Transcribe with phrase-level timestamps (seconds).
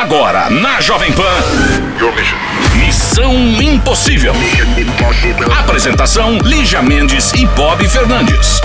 [0.00, 1.87] Agora, na Jovem Pan.
[2.76, 4.32] Missão Impossível.
[5.58, 8.60] Apresentação: Lígia Mendes e Bob Fernandes.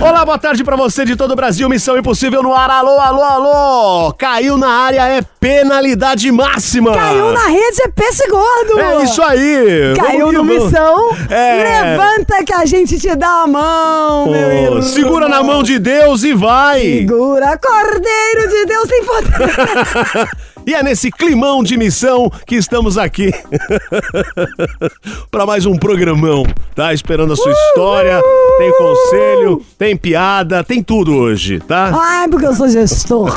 [0.00, 1.68] Olá, boa tarde pra você de todo o Brasil.
[1.68, 2.70] Missão Impossível no ar.
[2.70, 4.12] Alô, alô, alô.
[4.12, 6.92] Caiu na área é penalidade máxima.
[6.92, 8.78] Caiu na rede é peixe gordo.
[8.78, 9.94] É isso aí.
[9.96, 11.10] Caiu no missão.
[11.28, 11.96] É.
[11.96, 14.82] Levanta que a gente te dá a mão, meu Ô, irmão.
[14.82, 16.80] segura na mão de Deus e vai.
[16.80, 20.28] Segura, Cordeiro de Deus sem poder.
[20.66, 23.30] E é nesse climão de missão que estamos aqui
[25.30, 26.94] para mais um programão, tá?
[26.94, 28.18] Esperando a sua história,
[28.58, 31.92] tem conselho, tem piada, tem tudo hoje, tá?
[31.94, 33.30] Ai, porque eu sou gestor.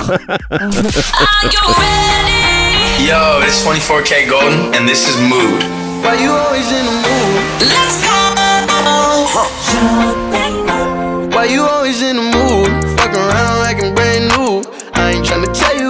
[3.00, 5.64] Yo, it's 24K Golden, and this is Mood.
[6.04, 7.38] Why you always in the mood?
[11.34, 12.70] Why you always in the mood?
[13.00, 14.64] Fuck around like I'm brand new.
[14.94, 15.87] I ain't tryna tell you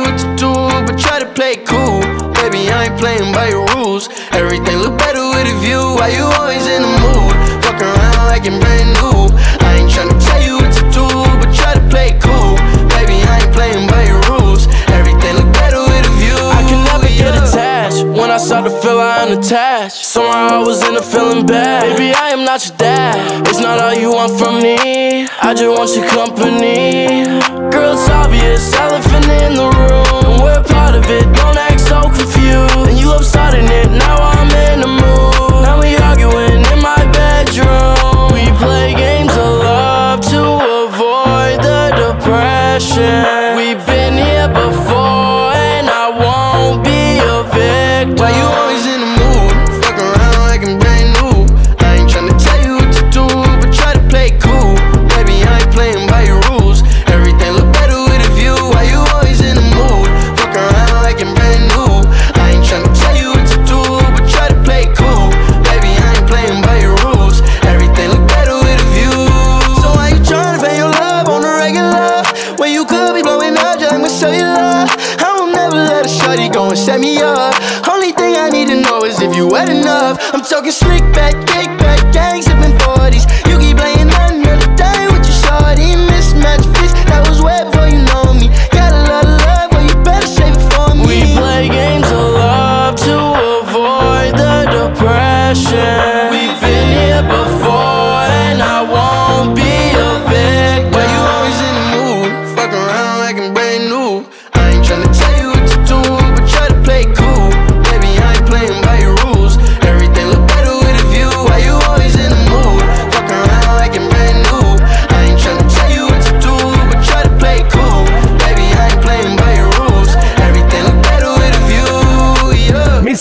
[1.37, 2.01] play cool.
[2.41, 4.09] Baby, I ain't playing by your rules.
[4.33, 5.93] Everything look better with a view.
[6.01, 7.33] Why you always in the mood?
[7.61, 9.29] Fuck around like I'm brand new.
[9.61, 11.05] I ain't tryna tell you what to do,
[11.37, 12.57] but try to play cool.
[12.97, 14.65] Baby, I ain't playing by your rules.
[14.97, 16.41] Everything look better with a view.
[16.57, 18.01] I can never get attached.
[18.17, 21.85] When I start to feel I'm attached, somehow I was in a feeling bad.
[21.85, 23.45] Baby, I am not your dad.
[23.45, 25.27] It's not all you want from me.
[25.45, 27.29] I just want your company.
[27.69, 29.76] Girl, it's obvious, elephant in the room.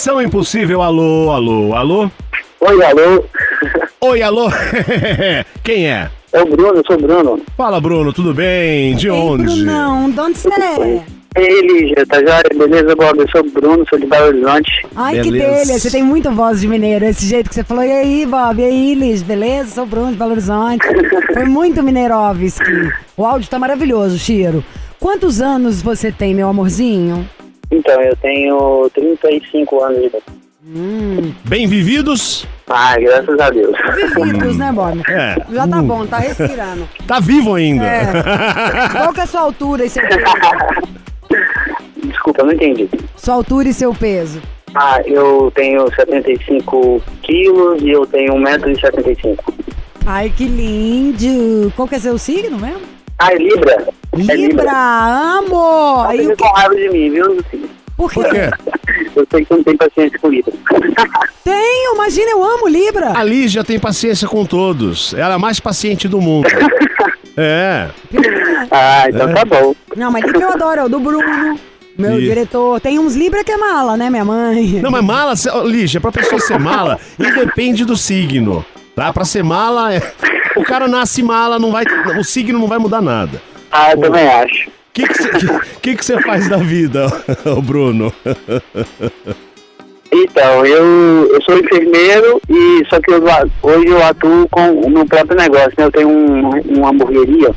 [0.07, 2.11] Missão Impossível, alô, alô, alô.
[2.61, 3.25] Oi, alô.
[3.99, 4.47] Oi, alô.
[5.61, 6.09] Quem é?
[6.31, 7.41] É o Bruno, eu sou o Bruno.
[7.57, 8.95] Fala, Bruno, tudo bem?
[8.95, 9.43] De Ei, onde?
[9.43, 11.03] Brunão, de onde você é?
[11.35, 12.41] Ei, Lígia, tá joia?
[12.57, 13.19] Beleza, Bob?
[13.19, 14.87] Eu sou o Bruno, sou de Belo Horizonte.
[14.95, 15.55] Ai, que Beleza.
[15.55, 15.79] delícia.
[15.79, 17.03] Você tem muita voz de mineiro.
[17.03, 17.83] Esse jeito que você falou.
[17.83, 18.61] E aí, Bob?
[18.61, 19.21] E aí, Liz?
[19.21, 19.75] Beleza?
[19.75, 20.87] Sou o Bruno de Belo Horizonte.
[21.33, 22.93] Foi muito Mineirovski.
[23.17, 24.63] O áudio tá maravilhoso, Chiro.
[25.01, 27.27] Quantos anos você tem, meu amorzinho?
[27.69, 30.23] Então, eu tenho 35 anos de idade.
[31.45, 32.45] Bem vividos?
[32.69, 33.75] Ah, graças a Deus.
[34.15, 35.01] Vividos, né, Bob?
[35.07, 35.35] É.
[35.51, 36.87] Já tá bom, tá respirando.
[37.07, 37.85] Tá vivo ainda.
[37.85, 38.03] É.
[38.91, 40.25] Qual que é a sua altura e seu peso?
[42.03, 42.89] Desculpa, não entendi.
[43.15, 44.41] Sua altura e seu peso?
[44.75, 49.39] Ah, eu tenho 75 quilos e eu tenho 1,75m.
[50.05, 51.71] Ai, que lindo.
[51.75, 52.96] Qual que é seu signo mesmo?
[53.19, 53.87] Ah, é Libra?
[54.13, 56.03] É Libra, amo!
[56.03, 56.43] Tá Aí, o que...
[56.43, 57.43] com raiva de mim, viu?
[57.95, 58.19] Por quê?
[58.19, 58.51] Por quê?
[59.15, 60.53] Eu sei que você não tem paciência com Libra.
[61.43, 63.17] Tenho, imagina, eu amo Libra.
[63.17, 65.13] A Lígia tem paciência com todos.
[65.13, 66.47] Ela é a mais paciente do mundo.
[67.39, 67.89] É.
[68.71, 69.75] ah, então tá bom.
[69.95, 71.59] Não, mas Libra eu adoro, é o do Bruno,
[71.95, 72.81] meu diretor.
[72.81, 74.81] Tem uns Libra que é mala, né, minha mãe?
[74.81, 78.65] Não, mas mala, Lígia, pra pessoa ser mala, independe do signo.
[78.97, 79.13] Tá?
[79.13, 80.01] Pra ser mala, é-
[80.55, 81.83] o cara nasce mala, não vai,
[82.19, 83.39] o signo não vai mudar nada.
[83.71, 84.67] Ah, eu também acho.
[84.69, 87.05] O que que você que que você faz da vida,
[87.63, 88.11] Bruno?
[90.11, 94.89] Então, eu, eu sou enfermeiro e só que eu, a- hoje eu atuo com o
[94.89, 95.85] meu próprio negócio, né?
[95.85, 97.53] Eu tenho um, uma hamburgueria,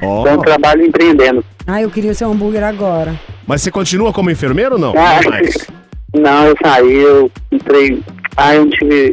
[0.00, 1.44] Ó, então eu trabalho empreendendo.
[1.66, 3.18] Ah, eu queria o seu hambúrguer agora.
[3.46, 4.94] mas você continua como enfermeiro ou não?
[4.96, 6.22] Ah, Não.
[6.22, 8.00] Não, eu saí, eu entrei.
[8.36, 9.12] Aí eu tive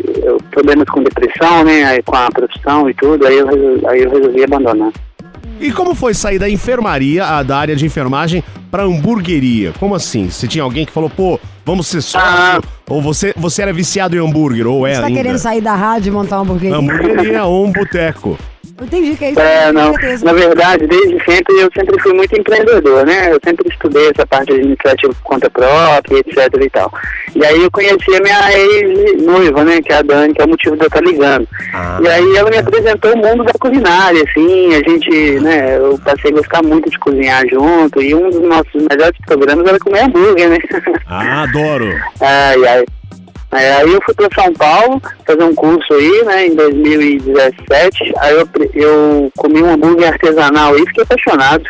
[0.50, 1.84] problemas com depressão, né?
[1.86, 4.92] Aí, com a profissão e tudo, aí eu, resol- aí eu resolvi abandonar.
[5.60, 9.74] E como foi sair da enfermaria, a da área de enfermagem, pra hamburgueria?
[9.80, 10.28] Como assim?
[10.30, 12.28] Você tinha alguém que falou, pô, vamos ser sócio?
[12.28, 12.60] Ah.
[12.90, 15.20] Ou você, você era viciado em hambúrguer, ou é Você tá ainda?
[15.22, 16.78] querendo sair da rádio e montar um hamburgueria?
[16.78, 18.40] Hamburgueria ou um boteco.
[18.82, 19.40] Eu entendi que é isso.
[19.40, 19.94] É, não.
[20.24, 23.32] Na verdade, desde sempre eu sempre fui muito empreendedor, né?
[23.32, 26.92] Eu sempre estudei essa parte administrativa por conta própria, etc e tal.
[27.36, 29.82] E aí eu conheci a minha ex-noiva, né?
[29.84, 31.48] Que é a Dani, que é o motivo de eu estar ligando.
[32.02, 35.78] E aí ela me apresentou o mundo da culinária, assim, a gente, né?
[35.78, 39.78] Eu passei a gostar muito de cozinhar junto e um dos nossos melhores programas era
[39.78, 40.58] comer hambúrguer, né?
[41.06, 41.86] Ah, adoro.
[42.20, 42.86] Ai, ai.
[43.52, 48.14] É, aí eu fui para São Paulo fazer um curso aí, né, em 2017.
[48.20, 51.64] Aí eu, eu comi um hambúrguer artesanal e fiquei apaixonado.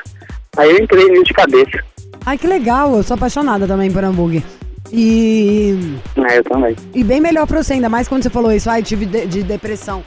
[0.57, 1.83] Aí eu entrei nisso de cabeça.
[2.25, 2.95] Ai, que legal.
[2.95, 4.43] Eu sou apaixonada também por hambúrguer.
[4.91, 5.95] E,
[6.29, 6.75] É, eu também.
[6.93, 8.69] e bem melhor pra você, ainda mais quando você falou isso.
[8.69, 10.03] Ai, tive de, de depressão.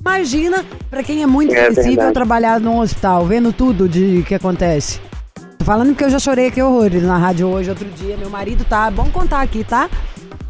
[0.00, 2.14] Imagina, pra quem é muito É sensível, verdade.
[2.14, 5.00] trabalhar num hospital, vendo tudo de que acontece.
[5.58, 8.16] Tô falando porque eu já chorei aqui horrores na rádio hoje, outro dia.
[8.16, 9.90] Meu marido tá, bom contar aqui, tá?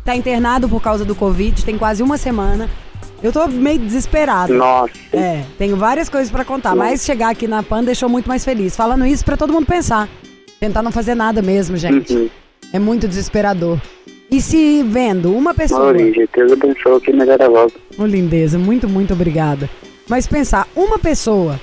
[0.09, 2.71] Tá internado por causa do Covid, tem quase uma semana.
[3.23, 4.55] Eu tô meio desesperada.
[4.55, 4.91] Nossa.
[5.13, 8.75] É, tenho várias coisas pra contar, mas chegar aqui na PAN deixou muito mais feliz.
[8.75, 10.09] Falando isso pra todo mundo pensar.
[10.59, 12.15] Tentar não fazer nada mesmo, gente.
[12.15, 12.31] Uhum.
[12.73, 13.79] É muito desesperador.
[14.31, 15.89] E se vendo uma pessoa.
[15.89, 17.73] Origem, Deus abençoe que melhora logo.
[17.99, 19.69] Ô, lindeza, muito, muito obrigada.
[20.09, 21.61] Mas pensar, uma pessoa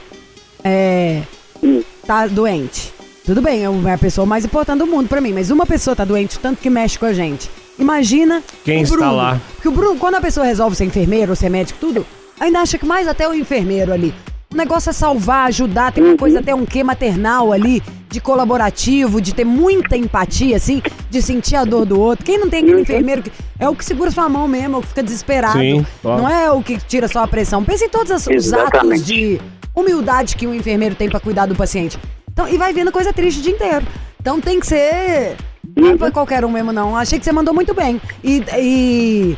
[0.64, 1.24] é,
[1.64, 1.82] Hum.
[2.06, 2.94] tá doente.
[3.26, 5.66] Tudo bem, é uma- é a pessoa mais importante do mundo pra mim, mas uma
[5.66, 7.50] pessoa tá doente, tanto que mexe com a gente.
[7.78, 9.16] Imagina Quem o está Bruno.
[9.16, 9.42] lá?
[9.56, 12.06] Porque o Bruno, quando a pessoa resolve ser enfermeiro ou ser médico, tudo,
[12.40, 14.14] ainda acha que mais até o enfermeiro ali.
[14.54, 19.20] O negócio é salvar, ajudar, tem uma coisa até um quê maternal ali, de colaborativo,
[19.20, 22.24] de ter muita empatia, assim, de sentir a dor do outro.
[22.24, 24.82] Quem não tem aquele enfermeiro que é o que segura sua mão mesmo, é o
[24.82, 25.60] que fica desesperado.
[25.60, 26.22] Sim, claro.
[26.22, 27.66] Não é o que tira só a pressão.
[27.66, 29.04] Pense em todos os atos Exatamente.
[29.04, 29.42] de
[29.76, 32.00] humildade que um enfermeiro tem pra cuidar do paciente.
[32.32, 33.86] Então, e vai vendo coisa triste o dia inteiro.
[34.22, 35.36] Então tem que ser.
[35.76, 36.96] Não é pra qualquer um mesmo, não.
[36.96, 38.02] Achei que você mandou muito bem.
[38.24, 39.38] E, e,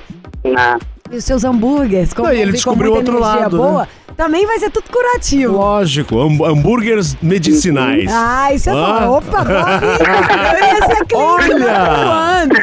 [1.12, 3.88] e os seus hambúrgueres, como Não, ele descobriu outro lado, boa, né?
[4.16, 5.54] também vai ser tudo curativo.
[5.54, 8.12] Lógico, ham- hambúrgueres medicinais.
[8.14, 9.00] Ah, isso é Ah.
[9.02, 9.18] bom.
[9.18, 11.72] Opa, cliente Olha!
[11.72, 12.54] ano.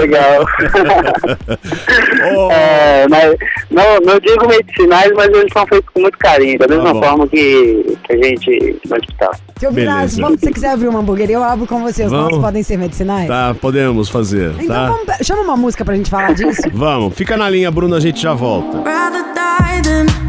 [0.00, 0.46] Legal.
[2.36, 3.34] Oh, É, mas,
[3.70, 7.26] não, não digo medicinais, mas eles são feitos com muito carinho, da mesma Tá forma
[7.28, 9.30] que, que a gente no hospital.
[9.58, 10.14] Se eu virar, Beleza.
[10.14, 12.04] se você quiser abrir uma hamburgueria, eu abro com você.
[12.04, 12.26] Os Vamos.
[12.26, 13.26] nossos podem ser medicinais?
[13.26, 14.86] tá, podemos fazer, Então tá?
[14.90, 16.62] vamos, chama uma música pra gente falar disso.
[16.72, 18.78] Vamos, fica na linha, Bruno, a gente já volta.
[18.88, 20.27] rather die than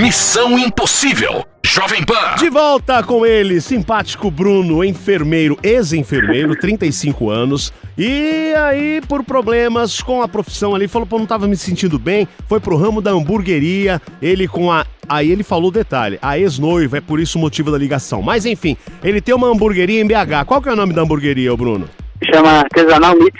[0.00, 1.44] Missão Impossível.
[1.62, 2.34] Jovem Pan.
[2.36, 7.72] De volta com ele, simpático Bruno, enfermeiro, ex-enfermeiro, 35 anos.
[7.96, 12.26] E aí, por problemas com a profissão ali, falou, pô, não tava me sentindo bem,
[12.48, 14.84] foi pro ramo da hamburgueria, ele com a...
[15.08, 18.20] Aí ele falou o detalhe, a ex-noiva, é por isso o motivo da ligação.
[18.20, 20.44] Mas enfim, ele tem uma hamburgueria em BH.
[20.46, 21.88] Qual que é o nome da hamburgueria, Bruno?
[22.32, 23.38] Chama Artesanal Mix.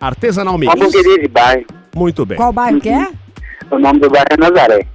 [0.00, 0.74] Artesanal Uma Mix.
[0.74, 1.64] hamburgueria de bairro.
[1.96, 2.36] Muito bem.
[2.36, 3.08] Qual bairro que é?
[3.70, 4.86] O nome do bairro é Nazaré.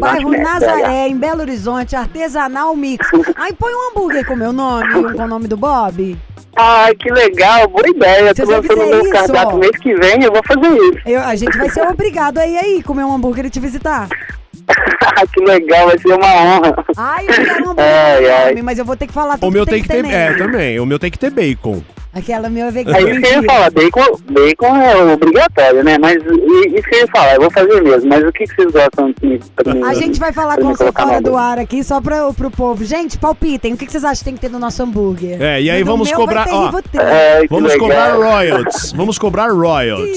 [0.00, 0.30] Bairro.
[0.30, 3.06] Nazaré, em Belo Horizonte, artesanal mix.
[3.36, 6.16] Aí põe um hambúrguer com meu nome um com o nome do Bob.
[6.56, 8.28] Ai, que legal, boa ideia.
[8.34, 9.58] Se Tô você lançando fizer meu isso, cardápio ó.
[9.58, 11.00] mês que vem, eu vou fazer isso.
[11.04, 14.08] Eu- a gente vai ser obrigado a ir aí comer um hambúrguer e te visitar.
[15.34, 16.74] que legal, vai ser uma honra.
[16.96, 18.62] Ai, eu quero um hambúrguer Ai, ai.
[18.62, 20.02] mas eu vou ter que falar tudo O meu tem que ter...
[20.02, 20.14] nele.
[20.14, 20.78] É, também.
[20.78, 21.82] O meu tem que ter bacon.
[22.14, 22.98] Aquela meu é vegana.
[22.98, 25.96] É isso que eu ia falar, bacon, bacon é obrigatório, né?
[26.00, 28.08] Mas isso que eu ia falar, eu vou fazer mesmo.
[28.08, 29.82] Mas o que, que vocês gostam de pra mim?
[29.82, 32.84] A gente vai falar com você fora do ar aqui, só pra, pro povo.
[32.84, 33.72] Gente, palpitem.
[33.74, 35.40] O que que vocês acham que tem que ter no nosso hambúrguer?
[35.42, 36.70] É, e aí No vamos cobrar- ó.
[36.98, 37.78] É, Vamos legal.
[37.88, 38.92] cobrar royalties.
[38.92, 40.16] Vamos cobrar royalties.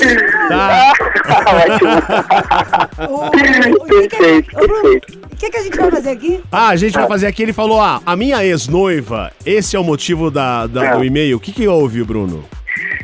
[0.50, 0.94] Tá?
[1.68, 3.08] Ótimo.
[3.10, 5.17] O- o que- Perfeito, Ô, Bruno, perfeito.
[5.17, 6.40] O que, que a gente vai fazer aqui?
[6.52, 7.44] Ah, a gente vai fazer aqui.
[7.44, 11.08] Ele falou: ah, a minha ex-noiva, esse é o motivo da, da- do É.
[11.08, 11.38] e-mail.
[11.38, 12.44] O que, que houve, Bruno?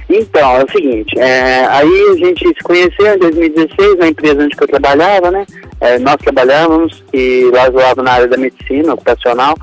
[0.09, 4.55] Então, é o seguinte, é, aí a gente se conheceu em 2016 na empresa onde
[4.59, 5.45] eu trabalhava, né?
[5.81, 9.55] É, nós trabalhávamos e lá zoava na área da medicina ocupacional.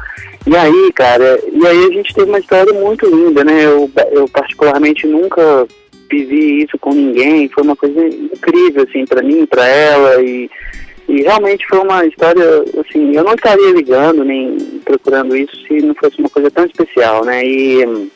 [0.46, 3.64] E aí, cara, e aí a gente teve uma história muito linda, né?
[3.64, 5.66] Eu, eu particularmente nunca
[6.10, 10.50] vivi isso com ninguém, foi uma coisa incrível, assim, pra mim, pra ela, e,
[11.10, 12.44] e realmente foi uma história,
[12.78, 17.24] assim, eu não estaria ligando nem procurando isso se não fosse uma coisa tão especial,
[17.24, 17.44] né?
[17.44, 18.10] E...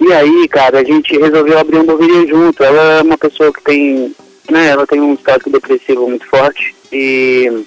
[0.00, 2.64] e aí, cara, a gente resolveu abrir uma hamburgueria junto.
[2.64, 4.14] Ela é uma pessoa que tem,
[4.50, 7.62] né, ela tem um histórico depressivo muito forte e,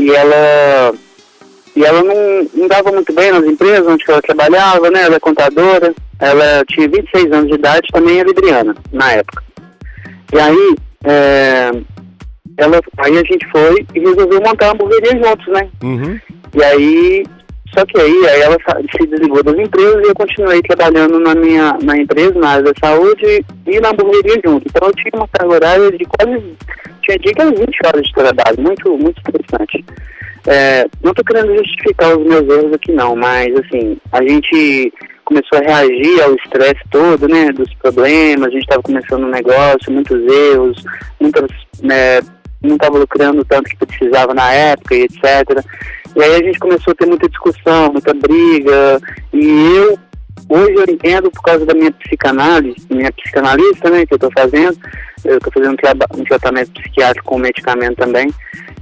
[0.00, 0.92] e ela
[1.76, 5.02] e ela não, não dava muito bem nas empresas onde ela trabalhava, né?
[5.02, 9.44] Ela é contadora, ela tinha 26 anos de idade, também é libriana na época.
[10.32, 11.70] E aí, é,
[12.56, 15.68] ela, aí a gente foi e resolveu montar uma hamburgueria juntos, né?
[15.82, 16.18] Uhum.
[16.54, 17.24] E aí,
[17.74, 18.56] só que aí, aí ela
[18.96, 22.72] se desligou das empresas e eu continuei trabalhando na minha na empresa, na área da
[22.80, 24.66] saúde e na hamburgueria junto.
[24.68, 26.56] Então eu tinha uma carga horária de quase,
[27.02, 29.84] tinha dia que era 20 horas de trabalho, muito, muito interessante.
[30.46, 34.92] É, não estou querendo justificar os meus erros aqui não, mas assim, a gente
[35.24, 39.90] começou a reagir ao estresse todo, né, dos problemas, a gente estava começando um negócio,
[39.90, 40.84] muitos erros,
[41.18, 41.48] muitas,
[41.82, 42.20] né,
[42.66, 45.64] não estava lucrando tanto que precisava na época e etc.
[46.16, 49.00] E aí a gente começou a ter muita discussão, muita briga,
[49.32, 49.98] e eu,
[50.48, 54.78] hoje eu entendo por causa da minha psicanálise, minha psicanalista, né, que eu estou fazendo,
[55.24, 58.32] eu estou fazendo um, um tratamento psiquiátrico com medicamento também,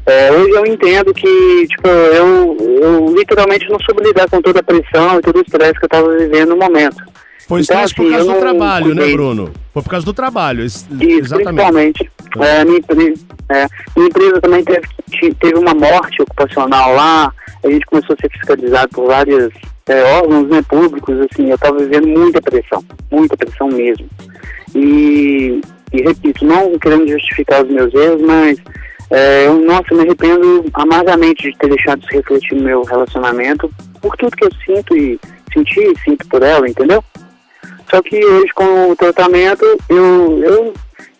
[0.04, 4.62] é, hoje eu entendo que, tipo, eu, eu literalmente não soube lidar com toda a
[4.62, 6.96] pressão e todo o estresse que eu estava vivendo no momento.
[7.46, 9.12] Foi Então, estresse por assim, causa do trabalho, né, cuidei.
[9.12, 9.52] Bruno?
[9.72, 10.64] Foi por causa do trabalho.
[10.64, 11.44] Isso, Exatamente.
[11.44, 12.10] principalmente.
[12.40, 13.14] É, minha, empre-
[13.48, 14.86] é, minha empresa também teve,
[15.34, 17.32] teve uma morte ocupacional lá,
[17.64, 19.52] a gente começou a ser fiscalizado por vários
[19.86, 24.06] é, órgãos né, públicos, assim, eu estava vivendo muita pressão, muita pressão mesmo.
[24.74, 25.60] E,
[25.92, 28.58] e repito, não querendo justificar os meus erros, mas
[29.10, 33.70] é, eu, nossa, me arrependo amargamente de ter deixado isso refletir no meu relacionamento,
[34.00, 35.20] por tudo que eu sinto e
[35.52, 37.04] senti e sinto por ela, entendeu?
[37.90, 40.74] Só que hoje com o tratamento eu, eu,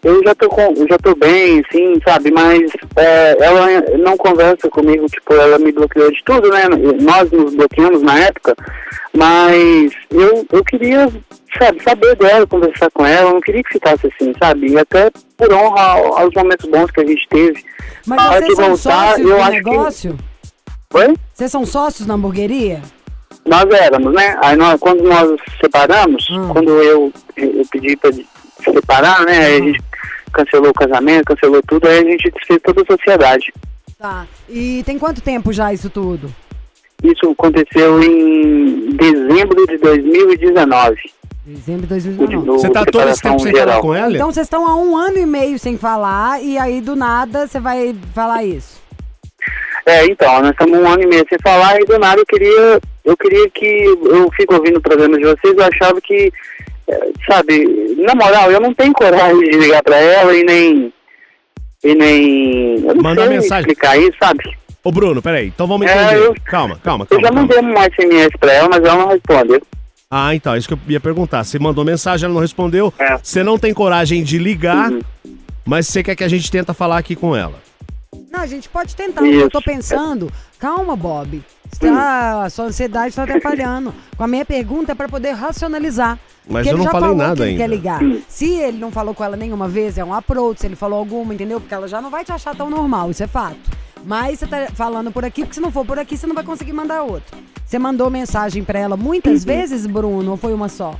[0.05, 2.61] eu já tô com, já tô bem, assim, sabe, mas
[2.97, 3.67] é, ela
[3.99, 6.65] não conversa comigo, tipo, ela me bloqueou de tudo, né?
[7.01, 8.55] Nós nos bloqueamos na época,
[9.15, 11.09] mas eu, eu queria,
[11.59, 14.69] sabe, saber dela, conversar com ela, eu não queria que ficasse assim, sabe?
[14.73, 17.65] E até por honra ao- aos momentos bons que a gente teve.
[18.07, 20.19] Mas hora vocês de são voltar, sócios eu do acho que- negócio?
[20.95, 21.15] Oi?
[21.33, 22.83] Vocês são sócios na hamburgueria?
[23.47, 24.37] Nós éramos, né?
[24.43, 26.49] Aí nós, quando nós separamos, Hum.
[26.53, 28.11] quando eu, eu pedi pra
[28.63, 29.39] se separar, né?
[29.47, 29.83] Aí a gente
[30.33, 33.53] cancelou o casamento, cancelou tudo, aí a gente desfez toda a sociedade.
[33.99, 34.27] Tá.
[34.49, 36.33] E tem quanto tempo já isso tudo?
[37.03, 40.97] Isso aconteceu em dezembro de 2019.
[41.45, 42.51] Dezembro de o- 2019.
[42.51, 43.81] o Você tá todo esse tempo sem falar geral.
[43.83, 44.15] com ela?
[44.15, 47.59] Então vocês estão há um ano e meio sem falar e aí do nada você
[47.59, 48.81] vai falar isso.
[49.85, 52.81] É, então, nós estamos um ano e meio sem falar e do nada eu queria,
[53.05, 56.33] eu queria que, eu fico ouvindo o programa de vocês, eu achava que,
[57.29, 60.93] sabe, na moral, eu não tenho coragem de ligar pra ela e nem,
[61.85, 63.61] e nem, eu não Mandar sei mensagem.
[63.71, 64.41] explicar isso, sabe?
[64.85, 65.47] Ô, Bruno, peraí.
[65.49, 66.27] Então vamos É, entender.
[66.27, 67.23] eu- Calma, calma, Eu calma.
[67.23, 67.41] já calma.
[67.43, 69.63] mandei um SMS pra ela, mas ela não respondeu.
[70.11, 71.43] Ah, então, isso que eu ia perguntar.
[71.45, 72.93] Você mandou mensagem, ela não respondeu.
[72.99, 73.17] É.
[73.23, 75.01] Você não tem coragem de ligar, Uhum.
[75.65, 77.55] mas você quer que a gente tenta falar aqui com ela.
[78.31, 79.25] Não, a gente pode tentar.
[79.25, 79.65] Eu tô Isso.
[79.67, 80.31] pensando.
[80.59, 81.43] Calma, Bob.
[81.81, 83.93] Tá, a sua ansiedade está atrapalhando.
[84.17, 86.19] Com a minha pergunta é para poder racionalizar.
[86.49, 87.63] Mas Porque eu ele não já falei falou nada que ele ainda.
[87.65, 88.01] quer ligar.
[88.29, 90.61] Se ele não falou com ela nenhuma vez, é um approach.
[90.61, 91.61] Se ele falou alguma, entendeu?
[91.61, 93.57] Porque ela já não vai te achar tão normal, isso é fato.
[94.05, 96.45] Mas você tá falando por aqui, porque se não for por aqui, você não vai
[96.45, 97.37] conseguir mandar outro.
[97.65, 99.03] Você mandou mensagem pra ela Uhum.
[99.03, 100.95] muitas vezes, Bruno, ou foi uma só?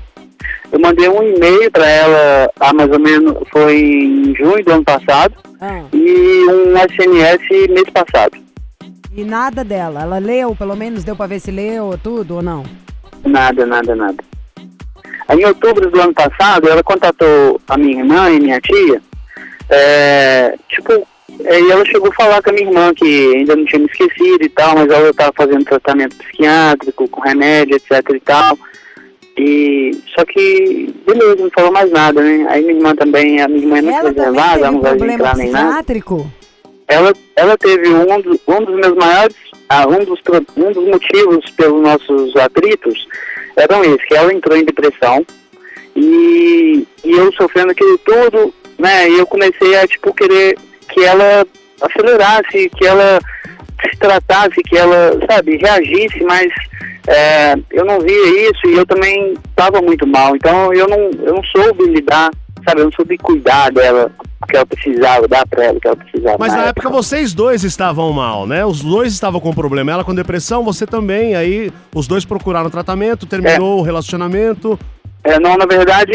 [0.71, 4.85] Eu mandei um e-mail pra ela há mais ou menos, foi em junho do ano
[4.85, 8.33] passado, Ah, e um SMS mês passado.
[9.15, 10.03] E nada dela.
[10.03, 12.65] Ela leu, pelo menos deu pra ver se leu tudo ou não?
[13.25, 14.23] Nada, nada, nada.
[15.31, 19.01] Em outubro do ano passado, ela contatou a minha irmã e minha tia.
[19.71, 20.93] é, tipo,
[21.47, 24.45] aí ela chegou a falar com a minha irmã que ainda não tinha me esquecido
[24.45, 28.59] e tal, mas ela estava fazendo tratamento psiquiátrico, com remédio, etc e tal.
[29.39, 32.45] E só que, beleza, não falou mais nada, né?
[32.51, 35.51] Aí minha irmã também, a minha irmã é muito Ela reservada, não vai entrar nem
[35.51, 35.65] nada.
[35.67, 36.31] psiquiátrico?
[36.93, 39.37] Ela, ela teve um, do- um dos meus maiores,
[39.69, 40.21] ah, um, dos,
[40.57, 43.07] um dos motivos pelos nossos atritos
[43.57, 45.25] eram esse, que ela entrou em depressão
[45.97, 50.57] e, e eu sofrendo aquilo tudo, né, e eu comecei a, tipo, querer
[50.89, 51.47] que ela
[51.81, 53.19] acelerasse, que ela
[53.83, 56.47] se tratasse, que ela, sabe, reagisse, mas
[57.09, 61.35] é, eu não via isso e eu também estava muito mal, então eu não, eu
[61.35, 62.31] não soube lidar,
[62.65, 64.11] sabe, eu não soube cuidar dela,
[64.49, 66.37] que ela precisava, dar pra ela que ela precisava.
[66.39, 68.65] Mas na época vocês dois estavam mal, né?
[68.65, 69.93] Os dois estavam com problema.
[69.93, 71.35] Ela com depressão, você também.
[71.35, 74.79] Aí os dois procuraram tratamento, terminou o relacionamento.
[75.25, 76.13] É, não, na verdade,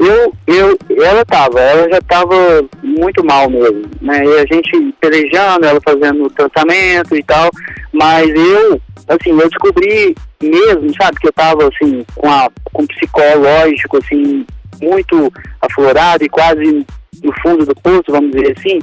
[0.00, 2.34] eu, eu, ela tava, ela já tava
[2.82, 4.24] muito mal mesmo, né?
[4.24, 7.50] E a gente pelejando, ela fazendo o tratamento e tal,
[7.92, 13.98] mas eu, assim, eu descobri mesmo, sabe, que eu tava, assim, com, a, com psicológico,
[13.98, 14.44] assim,
[14.82, 16.86] muito aflorado e quase
[17.22, 18.78] no fundo do poço, vamos dizer assim,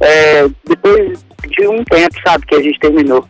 [0.00, 3.26] é, depois de um tempo, sabe, que a gente terminou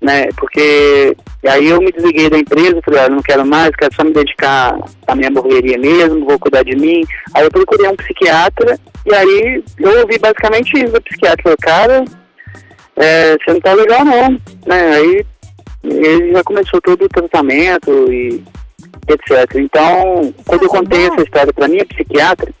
[0.00, 0.28] né?
[0.36, 4.12] Porque aí eu me desliguei da empresa, falei, olha, não quero mais, quero só me
[4.12, 7.04] dedicar à minha hamburgueria mesmo, vou cuidar de mim.
[7.34, 12.04] Aí eu procurei um psiquiatra e aí eu ouvi basicamente isso do psiquiatra, falei, cara,
[12.96, 14.30] é, você não tá legal não,
[14.66, 14.94] né?
[14.94, 15.26] Aí
[15.84, 18.42] ele já começou todo o tratamento e
[19.12, 19.56] etc.
[19.56, 21.14] Então, quando eu contei bom?
[21.14, 22.52] essa história pra minha psiquiatra,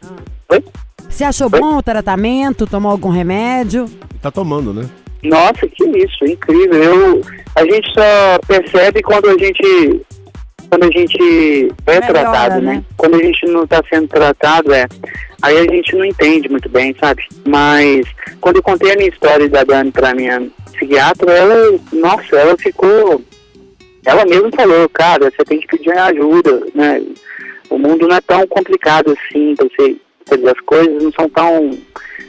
[0.50, 0.64] Oi?
[1.08, 1.60] Você achou Oi?
[1.60, 2.66] bom o tratamento?
[2.66, 3.86] Tomou algum remédio?
[4.20, 4.88] Tá tomando, né?
[5.22, 6.82] Nossa, que isso, incrível.
[6.82, 7.22] Eu,
[7.54, 10.02] a gente só percebe quando a gente
[10.68, 12.74] quando a gente é Melhora, tratado, né?
[12.74, 12.84] né?
[12.96, 14.86] Quando a gente não está sendo tratado, é.
[15.40, 17.22] Aí a gente não entende muito bem, sabe?
[17.46, 18.06] Mas
[18.40, 23.22] quando eu contei a minha história da Dani pra minha psiquiatra, ela, nossa, ela ficou.
[24.08, 27.02] Ela mesma falou, cara, você tem que pedir ajuda, né?
[27.68, 29.96] O mundo não é tão complicado assim, você,
[30.34, 31.78] dizer, as coisas não são tão.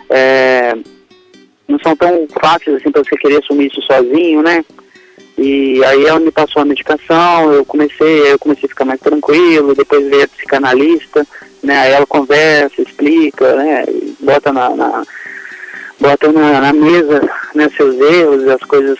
[0.09, 0.75] é,
[1.65, 4.65] não são tão fáceis assim para você querer assumir isso sozinho, né?
[5.37, 9.73] E aí ela me passou a medicação, eu comecei, eu comecei a ficar mais tranquilo,
[9.73, 11.25] depois veio a psicanalista,
[11.63, 11.79] né?
[11.79, 13.85] Aí ela conversa, explica, né?
[14.19, 15.03] Bota na, na-
[15.97, 17.21] bota na, na mesa,
[17.55, 18.97] né, seus erros, as coisas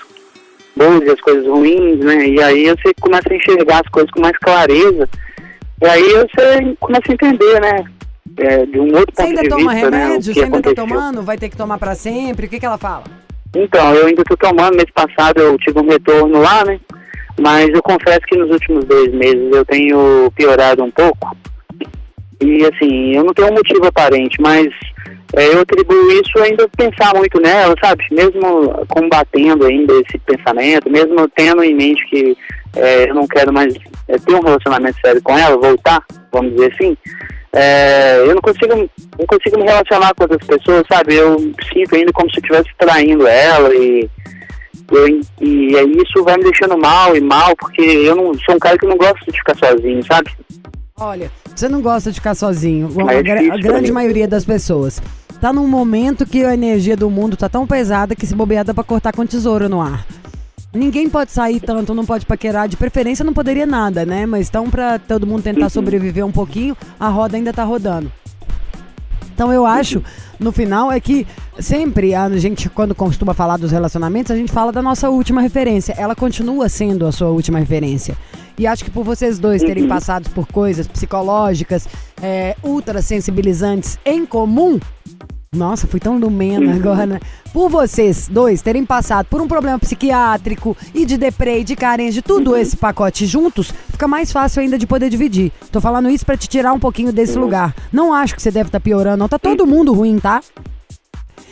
[0.79, 2.27] boas e as coisas ruins, né?
[2.27, 5.07] E aí você começa a enxergar as coisas com mais clareza.
[5.81, 7.85] E aí você começa a entender, né?
[8.39, 9.63] é, de um outro Você ponto de vista, né?
[9.63, 10.33] o remédio?
[10.33, 11.21] que Você ainda tá tomando?
[11.21, 12.45] Vai ter que tomar pra sempre?
[12.45, 13.03] O que, que ela fala?
[13.55, 16.79] Então, eu ainda tô tomando, mês passado eu tive um retorno lá, né?
[17.39, 21.35] Mas eu confesso que nos últimos dois meses eu tenho piorado um pouco.
[22.41, 24.67] E assim, eu não tenho um motivo aparente, mas
[25.33, 28.03] eu atribuo isso ainda pensar muito nela, sabe?
[28.11, 32.37] Mesmo combatendo ainda esse pensamento, mesmo tendo em mente que
[32.75, 33.73] é, eu não quero mais
[34.07, 36.97] é, ter um relacionamento sério com ela, voltar, vamos dizer assim,
[37.53, 41.15] é, eu não consigo, não consigo me relacionar com outras pessoas, sabe?
[41.15, 41.37] Eu
[41.73, 44.09] sinto ainda como se eu estivesse traindo ela e,
[45.41, 48.77] e aí isso vai me deixando mal e mal, porque eu não sou um cara
[48.77, 50.31] que não gosta de ficar sozinho, sabe?
[50.99, 52.89] Olha, você não gosta de ficar sozinho.
[52.95, 55.01] Mas é A, gra- a grande maioria das pessoas.
[55.41, 58.73] Tá num momento que a energia do mundo tá tão pesada que se bobear dá
[58.73, 60.05] pra cortar com tesouro no ar.
[60.73, 62.67] Ninguém pode sair tanto, não pode paquerar.
[62.67, 64.25] De preferência não poderia nada, né?
[64.25, 68.11] Mas então pra todo mundo tentar sobreviver um pouquinho, a roda ainda tá rodando.
[69.39, 70.03] Então eu acho,
[70.37, 71.25] no final, é que
[71.61, 75.95] sempre a gente, quando costuma falar dos relacionamentos, a gente fala da nossa última referência.
[75.97, 78.17] Ela continua sendo a sua última referência.
[78.57, 81.87] E acho que por vocês dois terem passado por coisas psicológicas,
[82.21, 84.77] é, ultra sensibilizantes em comum.
[85.51, 87.19] Nossa, fui tão lumena agora, né?
[87.51, 92.21] Por vocês dois terem passado por um problema psiquiátrico e de deprê, de carência, de
[92.21, 95.51] tudo esse pacote juntos, fica mais fácil ainda de poder dividir.
[95.71, 97.75] Tô falando isso pra te tirar um pouquinho desse lugar.
[97.91, 99.27] Não acho que você deve estar piorando, não.
[99.27, 100.41] Tá todo mundo ruim, tá?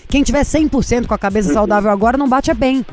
[0.07, 2.85] Quem tiver 100% com a cabeça saudável agora não bate a bem.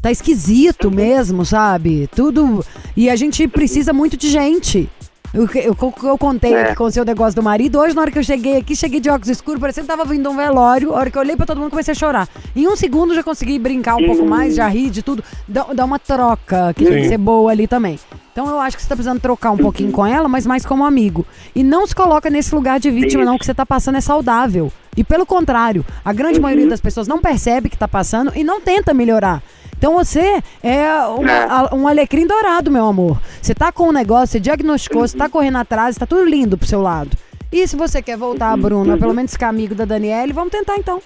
[0.00, 2.08] Tá esquisito mesmo, sabe?
[2.16, 2.64] Tudo.
[2.96, 4.88] E a gente precisa muito de gente.
[5.32, 6.62] Eu, eu, eu contei É.
[6.62, 7.78] aqui com o seu negócio do marido.
[7.78, 10.28] Hoje, na hora que eu cheguei aqui, cheguei de óculos escuros, parecendo que tava vindo
[10.28, 10.92] um velório.
[10.92, 12.28] A hora que eu olhei pra todo mundo, comecei a chorar.
[12.54, 15.22] Em um segundo, já consegui brincar um pouco mais, já ri de tudo.
[15.46, 17.08] Dá, dá uma troca, que tem que Sim.
[17.10, 17.96] ser boa ali também.
[18.32, 20.84] Então, eu acho que você tá precisando trocar um pouquinho com ela, mas mais como
[20.84, 21.24] amigo.
[21.54, 24.72] E não se coloca nesse lugar de vítima, não, que você tá passando é saudável.
[24.96, 28.60] E pelo contrário, a grande maioria das pessoas não percebe que tá passando e não
[28.60, 29.40] tenta melhorar.
[29.78, 31.74] Então você é uma- É.
[31.74, 33.18] um alecrim dourado, meu amor.
[33.40, 36.68] Você tá com um negócio, você diagnosticou, você tá correndo atrás, tá tudo lindo pro
[36.68, 37.16] seu lado.
[37.50, 41.02] E se você quer voltar, Bruna, pelo menos ficar amigo da Daniele, vamos tentar então.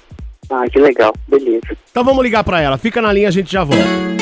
[0.51, 1.14] Ah, que legal.
[1.27, 1.77] Beleza.
[1.90, 2.77] Então vamos ligar pra ela.
[2.77, 4.13] Fica na linha, a gente já volta.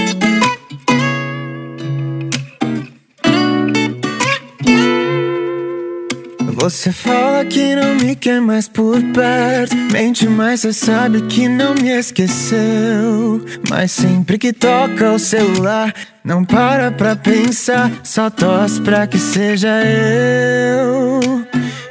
[6.63, 9.75] Você fala que não me quer mais por perto.
[9.91, 13.45] Mente, mas você sabe que não me esqueceu.
[13.69, 15.93] Mas sempre que toca o celular,
[16.25, 17.91] não para pra pensar.
[18.05, 21.45] Só torce pra que seja eu.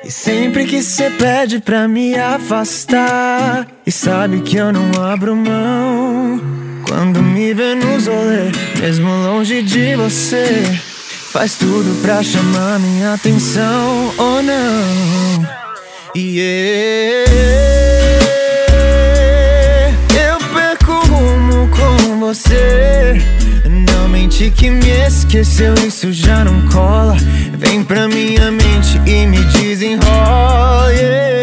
[0.05, 6.39] E sempre que você pede pra me afastar, e sabe que eu não abro mão.
[6.87, 10.90] Quando me vê nos rolê, mesmo longe de você.
[11.31, 15.47] Faz tudo pra chamar minha atenção ou não.
[16.13, 16.39] E
[20.13, 23.21] eu perco o rumo com você.
[23.65, 27.15] Não mente que me esqueceu, isso já não cola.
[27.57, 30.61] Vem pra minha mente e me desenrola.
[30.93, 31.40] yeah.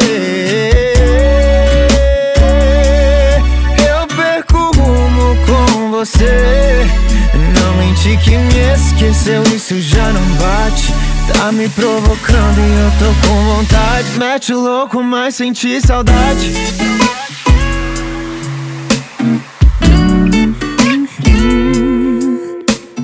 [8.09, 10.94] Mente que me esqueceu, isso já não bate.
[11.31, 14.18] Tá me provocando e eu tô com vontade.
[14.18, 16.55] Mete o louco, mas senti saudade.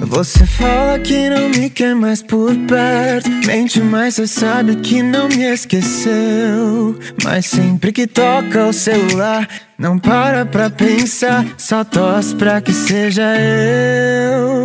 [0.06, 3.28] Você fala que não me quer mais por perto.
[3.46, 6.98] Mente, mas você sabe que não me esqueceu.
[7.22, 11.44] Mas sempre que toca o celular, não para pra pensar.
[11.58, 14.63] Só torce pra que seja eu.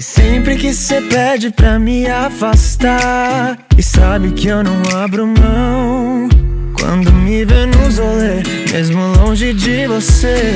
[0.00, 6.26] E sempre que você pede pra me afastar, e sabe que eu não abro mão.
[6.72, 10.54] Quando me vê nos rolê, mesmo longe de você.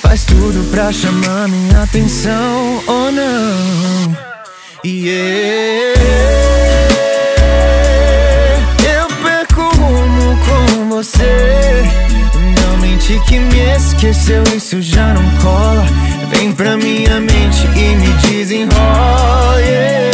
[0.00, 4.16] Faz tudo pra chamar minha atenção ou não.
[4.84, 6.77] E eu
[13.08, 15.82] Mente que me esqueceu, isso já não cola.
[16.28, 19.58] Vem pra minha mente e me desenrola.
[19.62, 20.10] yeah.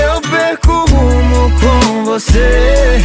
[0.00, 3.04] Eu perco o rumo com você.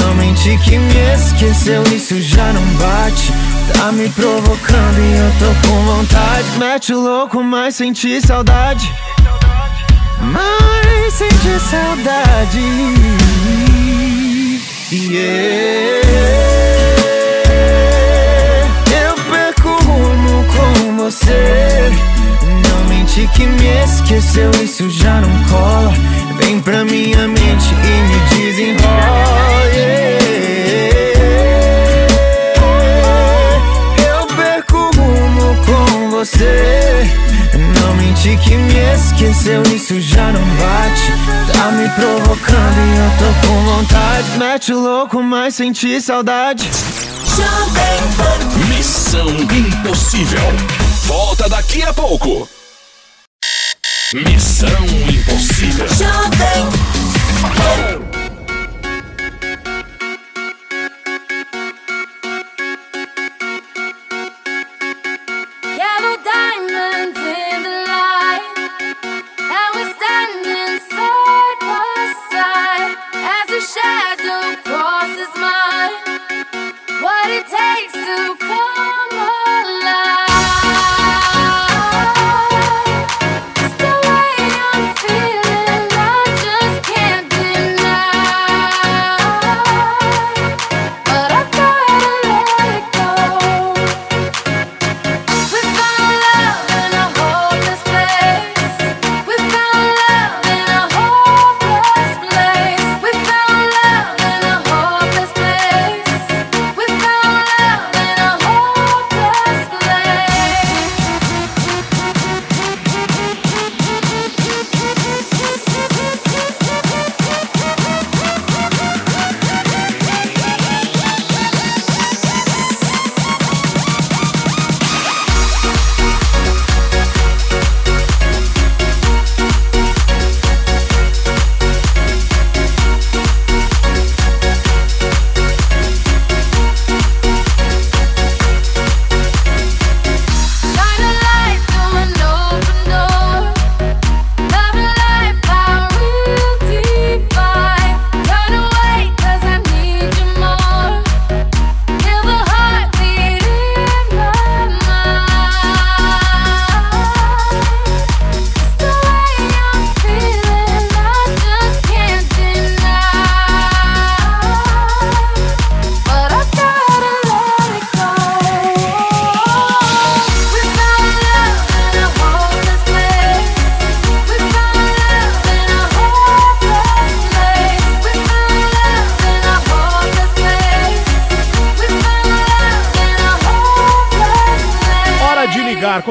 [0.00, 3.30] Não mente que me esqueceu, isso já não bate.
[3.74, 6.58] Tá me provocando e eu tô com vontade.
[6.58, 8.90] Mete o louco, mas senti saudade.
[10.18, 13.65] Mas senti saudade.
[14.88, 16.00] Yeah.
[19.02, 21.90] Eu perco o rumo com você.
[22.68, 25.92] Não mente que me esqueceu, isso já não cola.
[26.38, 29.64] Vem pra minha mente e me desenrola.
[29.74, 30.06] yeah.
[34.08, 37.10] Eu perco o rumo com você.
[37.80, 41.12] Não mente que me esqueceu, isso já não bate.
[41.52, 44.38] Tá me provocando e eu tô com vontade.
[44.38, 46.70] Mete o louco, mas senti saudade.
[48.68, 50.40] Missão Impossível.
[51.04, 52.48] Volta daqui a pouco.
[54.12, 55.86] Missão Impossível.
[57.76, 58.15] Yellow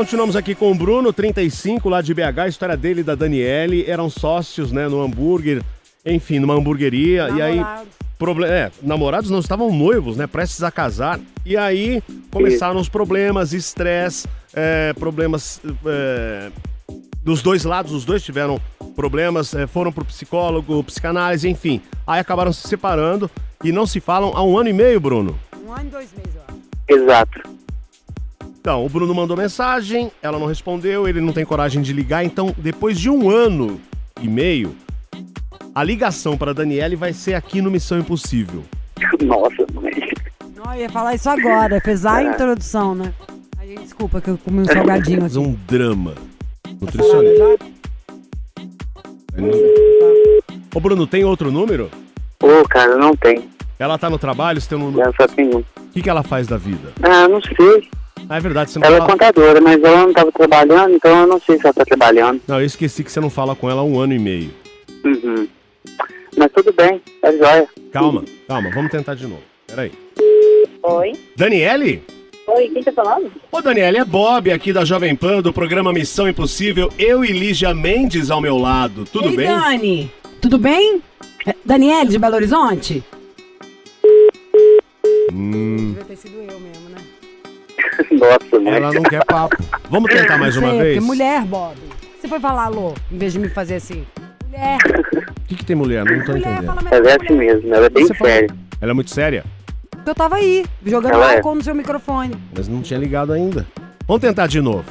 [0.05, 3.85] continuamos aqui com o Bruno, 35, lá de BH, a história dele e da Daniele,
[3.87, 5.63] eram sócios, né, no hambúrguer,
[6.05, 7.93] enfim, numa hamburgueria, e aí, Namorados.
[8.15, 13.51] proble é, namorados não estavam noivos, né, prestes a casar, e aí começaram os problemas,
[13.51, 16.51] estresse, é, problemas é,
[17.23, 18.61] dos dois lados, os dois tiveram
[18.95, 23.27] problemas, é, foram pro psicólogo, psicanálise, enfim, aí acabaram se separando
[23.63, 25.35] e não se falam há um ano e meio, Bruno.
[25.65, 26.53] Um ano e dois meses, ó.
[26.93, 27.54] Exato.
[28.65, 32.51] Então, o Bruno mandou mensagem, ela não respondeu, ele não tem coragem de ligar, então
[32.57, 33.79] depois de um ano
[34.19, 34.75] e meio,
[35.75, 38.63] a ligação para a Daniele vai ser aqui no Missão Impossível.
[39.21, 39.91] Nossa, mãe.
[40.55, 43.13] Não, eu ia falar isso agora, fez a introdução, né?
[43.59, 45.45] Aí, desculpa que eu comi um salgadinho Mas aqui.
[45.45, 46.15] um drama.
[46.81, 47.43] Nutricionista.
[50.73, 51.91] Ô Bruno, tem outro número?
[52.41, 53.47] Ô, cara, não tem.
[53.77, 55.03] Ela tá no trabalho, você tem um número.
[55.03, 55.59] Ela só tem um.
[55.59, 56.93] O que, que ela faz da vida?
[57.03, 57.87] Ah, não sei.
[58.29, 59.11] Ah, é verdade, você não Ela é fala.
[59.11, 62.41] contadora, mas ela não tava trabalhando, então eu não sei se ela tá trabalhando.
[62.47, 64.49] Não, eu esqueci que você não fala com ela há um ano e meio.
[65.03, 65.47] Uhum.
[66.37, 67.67] Mas tudo bem, é jóia.
[67.91, 69.43] Calma, calma, vamos tentar de novo.
[69.67, 69.91] Peraí.
[70.83, 71.11] Oi.
[71.35, 72.03] Daniele?
[72.47, 73.31] Oi, quem tá falando?
[73.51, 76.91] Ô Daniele, é Bob aqui da Jovem Pan, do programa Missão Impossível.
[76.97, 79.05] Eu e Lígia Mendes ao meu lado.
[79.05, 79.47] Tudo Ei, bem?
[79.47, 81.01] Dani, tudo bem?
[81.45, 83.03] É, Daniele, de Belo Horizonte?
[85.33, 86.97] Hum, Deve ter sido eu mesmo, né?
[88.11, 88.73] Nossa, mãe.
[88.75, 89.55] ela não quer papo.
[89.89, 91.03] Vamos tentar mais uma vez?
[91.03, 91.75] Mulher, Bob.
[92.19, 94.05] Você foi falar alô, em vez de me fazer assim.
[94.47, 94.77] Mulher,
[95.37, 96.03] O que, que tem mulher?
[96.05, 96.65] Não tô mulher, entendendo.
[96.65, 98.49] fala Ela é assim mesmo, ela é bem Você séria.
[98.81, 99.43] Ela é muito séria,
[100.05, 101.35] Eu tava aí, jogando Ela é.
[101.37, 102.35] álcool no seu microfone.
[102.55, 103.65] mas não tinha ligado ainda.
[104.07, 104.85] Vamos tentar de novo.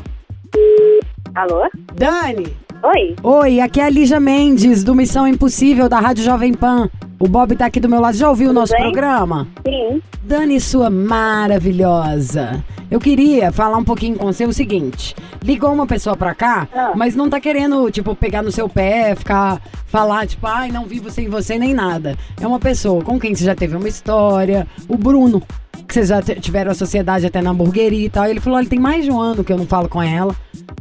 [1.35, 1.69] Alô?
[1.95, 3.17] Dani, Oi.
[3.23, 6.91] oi, aqui é a Lígia Mendes, do Missão Impossível, da Rádio Jovem Pan.
[7.19, 8.17] O Bob tá aqui do meu lado.
[8.17, 8.83] Já ouviu o nosso bem?
[8.83, 9.47] programa?
[9.67, 10.03] Sim.
[10.23, 12.63] Dani, sua maravilhosa.
[12.91, 15.15] Eu queria falar um pouquinho com você o seguinte.
[15.43, 16.93] Ligou uma pessoa pra cá, Ah.
[16.95, 21.11] mas não tá querendo, tipo, pegar no seu pé, ficar, falar, tipo, ai, não vivo
[21.11, 22.17] sem você, nem nada.
[22.41, 24.67] É uma pessoa com quem você já teve uma história.
[24.89, 25.43] O Bruno,
[25.87, 28.27] que vocês já tiveram a sociedade até na hamburgueria e tal.
[28.27, 30.35] Ele falou, olha, tem mais de um ano que eu não falo com ela.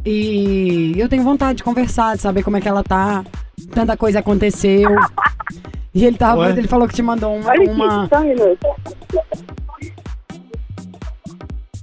[0.04, 3.24] E eu tenho vontade de conversar, de saber como é que ela tá.
[3.70, 4.90] Tanta coisa aconteceu.
[5.94, 6.50] E ele tava, Ué?
[6.50, 7.50] ele falou que te mandou uma.
[7.50, 8.02] Olha uma...
[8.02, 8.66] aqui, só um minuto.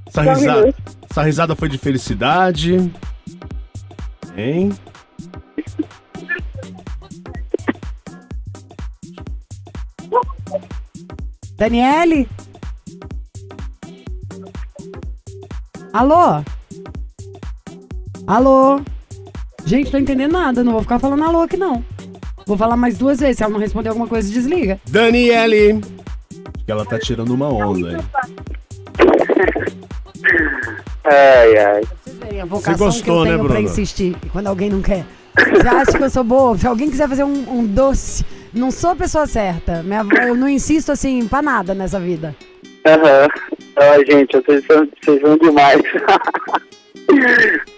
[0.07, 0.75] Essa risada,
[1.09, 2.91] essa risada foi de felicidade.
[4.35, 4.71] Hein?
[11.55, 12.27] Daniele?
[15.93, 16.43] Alô?
[18.27, 18.81] Alô?
[19.65, 20.63] Gente, tô entendendo nada.
[20.63, 21.83] Não vou ficar falando alô aqui, não.
[22.45, 23.37] Vou falar mais duas vezes.
[23.37, 24.79] Se ela não responder alguma coisa, desliga.
[24.89, 25.81] Daniele!
[25.81, 27.97] Acho que ela tá tirando uma onda aí.
[31.03, 31.81] Ai, ai.
[32.41, 33.67] A vocação gostou, que eu né, tenho pra Bruno?
[33.67, 34.15] insistir.
[34.31, 35.03] Quando alguém não quer.
[35.35, 36.57] Você acha que eu sou boa?
[36.57, 38.23] Se alguém quiser fazer um, um doce,
[38.53, 39.81] não sou a pessoa certa.
[39.83, 42.35] Minha, avó- eu não insisto, assim, pra nada nessa vida.
[42.85, 43.27] Aham.
[43.75, 45.81] Ai, gente, vocês são, vocês são demais.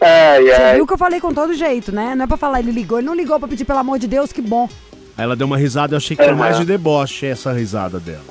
[0.02, 0.76] ai, Você ai.
[0.76, 2.16] viu que eu falei com todo jeito, né?
[2.16, 2.98] Não é pra falar, ele ligou.
[3.00, 4.68] Ele não ligou pra pedir, pelo amor de Deus, que bom.
[5.18, 6.40] Aí ela deu uma risada, eu achei que foi Aham.
[6.40, 8.24] mais de deboche essa risada dela.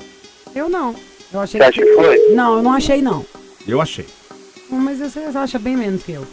[0.53, 0.95] Eu não.
[1.33, 2.17] Eu achei Você acha que foi?
[2.35, 3.25] Não, eu não achei, não.
[3.67, 4.05] Eu achei.
[4.69, 6.25] Mas você acha bem menos que eu.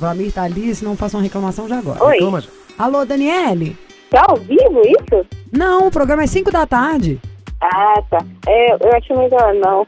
[0.00, 2.02] O Amir tá ali, se não faça uma reclamação já agora.
[2.04, 2.14] Oi.
[2.14, 2.48] Reclama já.
[2.78, 3.76] Alô, Daniele?
[4.10, 5.26] Tá ao vivo isso?
[5.52, 7.20] Não, o programa é 5 da tarde.
[7.62, 8.18] Ah, tá.
[8.46, 9.84] É, eu acho melhor não.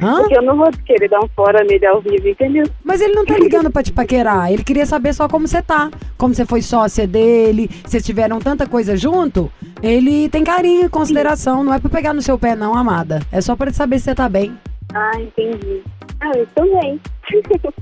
[0.00, 0.18] Hã?
[0.22, 2.64] Porque eu não vou querer dar um fora nele ao vivo, entendeu?
[2.84, 4.52] Mas ele não tá ligando pra te paquerar.
[4.52, 5.90] Ele queria saber só como você tá.
[6.16, 9.50] Como você foi sócia dele, vocês tiveram tanta coisa junto.
[9.82, 11.64] Ele tem carinho e consideração.
[11.64, 13.20] Não é pra pegar no seu pé, não, amada.
[13.32, 14.56] É só pra ele saber se você tá bem.
[14.94, 15.82] Ah, entendi.
[16.20, 17.00] Ah, eu tô bem.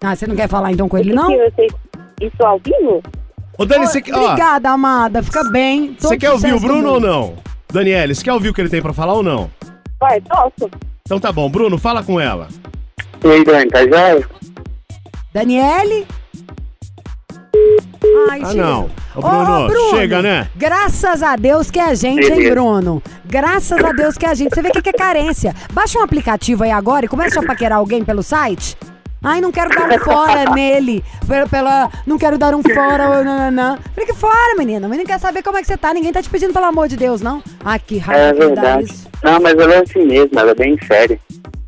[0.00, 1.26] Ah, você não quer falar então com ele, não?
[1.26, 1.66] Você...
[2.20, 3.02] Isso ao vivo?
[3.58, 5.24] Ô, Dani, você ó, Obrigada, amada.
[5.24, 5.94] Fica bem.
[5.94, 7.34] Todo você quer ouvir o Bruno ou não?
[7.72, 9.50] Daniele, você quer ouvir o que ele tem pra falar ou não?
[10.00, 10.70] Vai, posso?
[11.02, 12.48] Então tá bom, Bruno, fala com ela.
[13.24, 14.28] E aí, Dani, tá jóia?
[15.32, 16.06] Daniele?
[18.30, 18.90] Ai, Ah, não.
[19.14, 20.48] Ô, Ô, Bruno, Bruno, chega, né?
[20.54, 22.50] Graças a Deus que é a gente, hein.
[22.50, 23.02] Bruno?
[23.26, 24.54] Graças a Deus que é a gente.
[24.54, 25.54] Você vê o que que é carência.
[25.72, 28.76] Baixa um aplicativo aí agora e começa a paquerar alguém pelo site.
[29.22, 31.04] Ai, não quero dar um fora nele.
[31.26, 33.22] Pela, pela- não quero dar um fora.
[33.24, 33.78] Não, não, não.
[33.94, 34.86] Fique fora, menina.
[34.88, 35.92] Mas não quer saber como é que você tá.
[35.92, 37.42] Ninguém tá te pedindo, pelo amor de Deus, não.
[37.64, 38.84] Ai, que É raiva que dá verdade.
[38.92, 39.08] isso.
[39.22, 41.18] Não, mas ela é assim mesmo, ela é bem séria.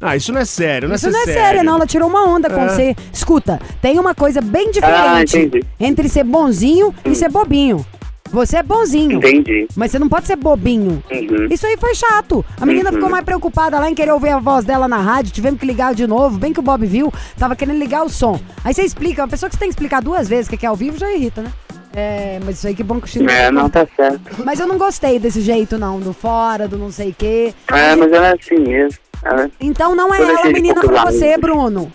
[0.00, 1.40] Ah, isso não é sério, não é Isso não é sério.
[1.42, 1.74] sério, não.
[1.74, 2.68] Ela tirou uma onda com É.
[2.68, 2.96] você.
[3.12, 5.66] Escuta, tem uma coisa bem Ah, diferente entendi.
[5.78, 7.84] entre ser bonzinho e ser bobinho.
[8.32, 9.18] Você é bonzinho.
[9.18, 9.66] Entendi.
[9.76, 11.02] Mas você não pode ser bobinho.
[11.10, 11.46] Uhum.
[11.50, 12.44] Isso aí foi chato.
[12.60, 12.94] A menina Uhum.
[12.96, 15.32] ficou mais preocupada lá em querer ouvir a voz dela na rádio.
[15.32, 16.38] Tivemos que ligar de novo.
[16.38, 18.38] Bem que o Bob viu, tava querendo ligar o som.
[18.64, 19.22] Aí você explica.
[19.22, 21.42] Uma pessoa que você tem que explicar duas vezes que é ao vivo já irrita,
[21.42, 21.52] né?
[21.92, 23.28] É, mas isso aí que bom que o Chico.
[23.28, 24.44] É, não tá certo.
[24.44, 25.98] Mas eu não gostei desse jeito, não.
[25.98, 27.52] Do fora, do não sei o quê.
[27.68, 28.96] É, mas ela é assim mesmo.
[29.24, 29.50] Ela...
[29.60, 31.36] Então não é Toda ela a gente menina pra você.
[31.36, 31.92] Bruno.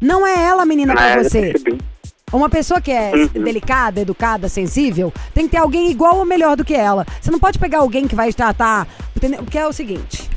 [0.00, 1.52] Não é ela a menina pra Ah, você.
[1.52, 1.78] percebi.
[2.32, 3.42] Uma pessoa que é Uhum.
[3.44, 7.06] delicada, educada, sensível, tem que ter alguém igual ou melhor do que ela.
[7.20, 8.86] Você não pode pegar alguém que vai tratar.
[9.16, 9.42] Entendeu?
[9.42, 10.28] Porque é o seguinte: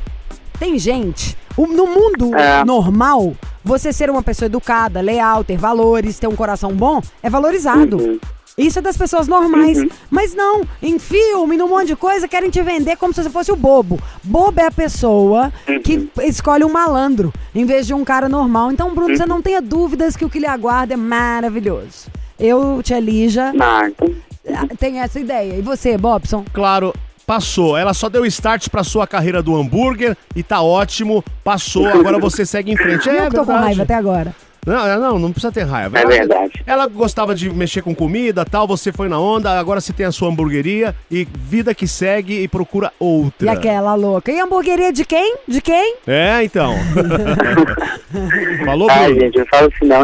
[0.60, 1.38] tem gente.
[1.58, 2.64] No mundo É.
[2.64, 7.98] normal, você ser uma pessoa educada, leal, ter valores, ter um coração bom, é valorizado.
[7.98, 8.20] Uhum.
[8.58, 9.78] Isso é das pessoas normais.
[10.10, 13.52] Mas não, em filme, num monte de coisa, querem te vender como se você fosse
[13.52, 14.00] o bobo.
[14.24, 15.52] Bobo é a pessoa
[15.84, 18.72] que escolhe um malandro em vez de um cara normal.
[18.72, 22.08] Então, Bruno, você não tenha dúvidas que o que lhe aguarda é maravilhoso.
[22.40, 25.56] Eu, Tia Lígia, Ah, tenho essa ideia.
[25.56, 26.44] E você, Bobson?
[26.52, 26.94] Claro,
[27.26, 27.78] passou.
[27.78, 31.24] Ela só deu start pra sua carreira do hambúrguer e tá ótimo.
[31.44, 33.08] Passou, agora você segue em frente.
[33.10, 33.66] É eu que tô com verdade.
[33.66, 34.36] raiva até agora.
[34.65, 35.97] Não, é, não, não precisa ter raiva.
[35.97, 36.63] É Ela- verdade.
[36.67, 40.12] Ela gostava de mexer com comida tal, você foi na onda, agora você tem a
[40.12, 43.52] sua hamburgueria e vida que segue e procura E outra.
[43.54, 44.32] aquela louca.
[44.32, 45.36] E hamburgueria de quem?
[45.47, 45.95] De quem?
[46.06, 46.76] É, então.
[48.65, 49.21] Falou, Ai, Bruno?
[49.21, 50.04] gente, eu falo assim não.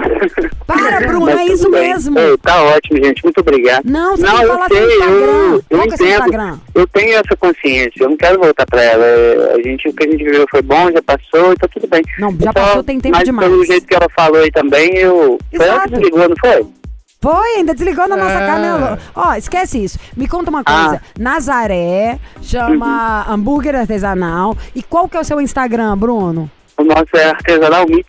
[0.66, 1.90] Para, Bruno, Mas é isso bem.
[1.94, 2.18] mesmo.
[2.20, 3.24] Ei, tá ótimo, gente.
[3.24, 3.84] Muito obrigado.
[3.86, 6.04] Não, você não, tem que eu falar sei, eu, eu entendo.
[6.10, 6.58] Instagram?
[6.74, 7.92] Eu tenho essa consciência.
[8.04, 9.06] Eu não quero voltar pra ela.
[9.06, 12.02] É, A gente, o que a gente viveu foi bom, já passou, então tudo bem.
[12.20, 13.50] Não, já Eu passou, tem tempo mas demais.
[13.50, 15.38] pelo jeito que ela falou aí também, eu...
[15.56, 16.68] Foi ela que desligou, não foi?
[17.20, 18.46] Foi, ainda desligou na nossa É.
[18.48, 18.78] cara.
[18.78, 18.98] né?
[19.16, 20.00] Ó, esquece isso.
[20.16, 21.02] Me conta uma coisa.
[21.04, 21.20] Ah.
[21.20, 24.56] Nazaré chama hambúrguer artesanal.
[24.76, 26.50] E qual que é o seu Instagram, Bruno?
[26.78, 28.08] O nosso é artesanal mix.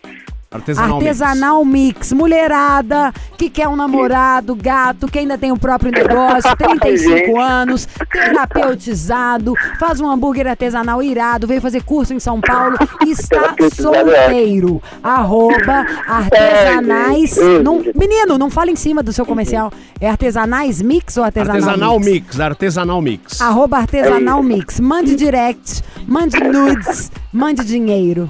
[0.51, 0.97] Artesanal.
[0.99, 1.21] Mix.
[1.21, 2.11] Artesanal Mix.
[2.13, 7.37] Mulherada que quer um namorado, gato, que ainda tem o próprio negócio, 35 Gente.
[7.37, 13.55] anos, terapeutizado, faz um hambúrguer artesanal irado, veio fazer curso em São Paulo e está
[13.59, 14.81] é solteiro.
[15.03, 17.37] Arroba artesanais.
[17.37, 17.59] É.
[17.61, 19.71] Não- menino, não fala em cima do seu comercial.
[20.01, 22.11] É artesanais mix ou artesanal, Artesanal mix?
[22.11, 23.41] mix, artesanal mix.
[23.41, 24.79] Arroba artesanal mix.
[24.79, 28.29] Mande direct, mande nudes, mande dinheiro.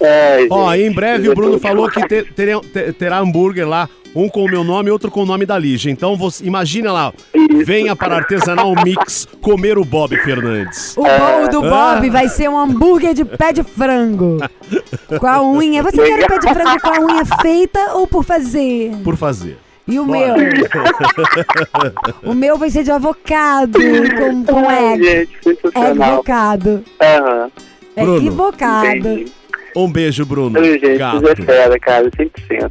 [0.00, 3.88] É, Ó, gente, em breve o Bruno falou que te- terão- te- terá hambúrguer lá,
[4.14, 5.90] um com o meu nome e outro com o nome da Lígia.
[5.90, 7.64] Então você imagina lá, Isso.
[7.64, 10.96] venha para Artesanal Mix comer o Bob Fernandes.
[10.96, 11.94] O bolo do Ah.
[11.96, 14.38] Bob vai ser um hambúrguer de pé de frango.
[15.18, 15.82] Com a unha.
[15.82, 18.92] Você quer o pé de frango com a unha feita ou por fazer?
[19.02, 19.58] Por fazer.
[19.86, 20.36] E o Bora.
[20.36, 20.46] meu?
[22.22, 25.04] O meu vai ser de avocado com, com Ai, egg.
[25.04, 25.90] gente, sensacional.
[25.92, 26.84] Equivocado.
[27.00, 27.50] Aham.
[27.96, 28.86] Bruno, Equivocado.
[28.86, 29.32] Entendi.
[29.78, 30.58] Um beijo, Bruno.
[30.58, 31.20] Ai, gente, Gato.
[31.20, 32.70] você é fera, cara, 100%.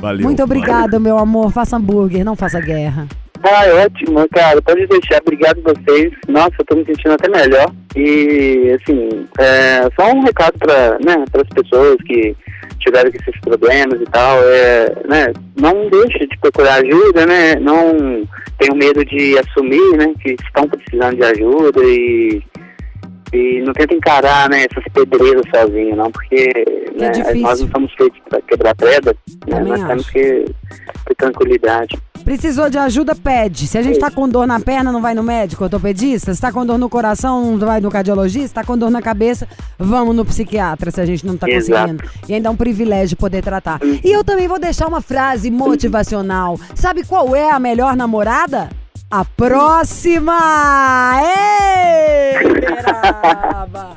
[0.00, 0.22] Valeu.
[0.22, 1.50] Muito obrigada, meu amor.
[1.50, 3.06] Faça hambúrguer, não faça guerra.
[3.42, 4.60] Ah, ótimo, cara.
[4.60, 5.20] Pode deixar.
[5.22, 6.12] Obrigado vocês.
[6.28, 7.70] Nossa, eu tô me sentindo até melhor.
[7.96, 12.36] E, assim, é, só um recado para né, as pessoas que
[12.78, 14.38] tiveram esses problemas e tal.
[14.42, 17.54] É, né, não deixe de procurar ajuda, né?
[17.56, 18.26] Não
[18.58, 20.12] tenham medo de assumir, né?
[20.20, 22.42] Que estão precisando de ajuda e...
[23.34, 26.52] E não tenta encarar né, essas pedreiras sozinho, não, porque
[26.96, 27.40] né, difícil.
[27.40, 29.16] nós não somos feitos para quebrar pedra,
[29.48, 30.12] né, nós temos acho.
[30.12, 30.44] que
[31.06, 31.98] ter tranquilidade.
[32.24, 33.66] Precisou de ajuda, pede.
[33.66, 36.32] Se a gente tá com dor na perna, não vai no médico ortopedista.
[36.32, 38.48] Se tá com dor no coração, não vai no cardiologista.
[38.48, 39.46] Se tá com dor na cabeça,
[39.78, 41.92] vamos no psiquiatra se a gente não tá Exato.
[41.92, 42.10] conseguindo.
[42.26, 43.78] E ainda é um privilégio poder tratar.
[43.82, 46.58] E eu também vou deixar uma frase motivacional.
[46.74, 48.70] Sabe qual é a melhor namorada?
[49.14, 50.40] A próxima!
[51.22, 53.96] Ei, Beraba!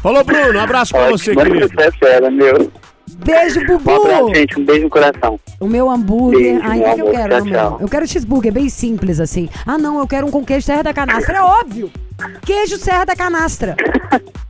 [0.00, 0.56] Falou, Bruno.
[0.56, 1.68] Um abraço pra você, Ótimo, querido.
[1.74, 2.70] Você é fera, meu.
[3.16, 4.34] Beijo, Um abraço, Bubu!
[4.36, 4.60] gente.
[4.60, 5.40] Um beijo no coração.
[5.58, 6.60] O meu hambúrguer.
[6.60, 7.34] Beijo, Ai, o que, que eu quero?
[7.34, 7.78] Tchau, tchau.
[7.80, 9.48] Eu quero cheeseburger, bem simples assim.
[9.66, 11.38] Ah, não, eu quero um com queijo Serra da Canastra.
[11.38, 11.90] É óbvio!
[12.42, 13.76] Queijo Serra da Canastra.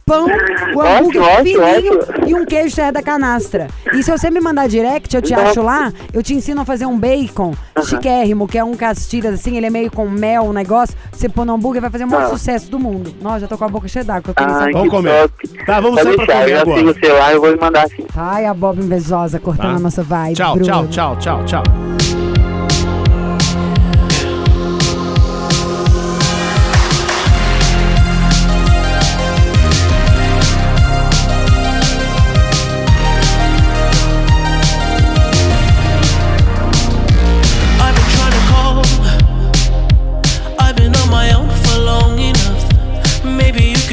[0.06, 0.26] Pão,
[0.74, 2.28] o hambúrguer Ótimo, fininho ótimo.
[2.28, 3.68] e um queijo Serra da Canastra.
[3.94, 5.48] E se você me mandar direct, eu te Nossa.
[5.48, 7.54] acho lá, eu te ensino a fazer um bacon
[7.86, 10.94] chiquérrimo, que é um castilhas assim, ele é meio com mel, um negócio.
[11.10, 12.28] Você põe no hambúrguer, vai fazer o maior Ah.
[12.28, 13.14] sucesso do mundo.
[13.22, 14.34] Nossa, já tô com a boca cheia d'água.
[14.36, 14.72] eu saber.
[14.72, 15.22] Vamos que comer.
[15.22, 15.48] top.
[15.64, 16.78] Tá, vamos Pode sair pra comer eu já agora.
[16.78, 18.06] sigo você lá, eu vou mandar assim.
[18.14, 19.76] Ai, a Bob invejosa cortando Tá.
[19.76, 20.34] a nossa vibe.
[20.36, 20.66] Tchau, Bruno.
[20.70, 21.62] tchau, tchau, tchau, tchau.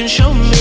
[0.02, 0.51] Can show me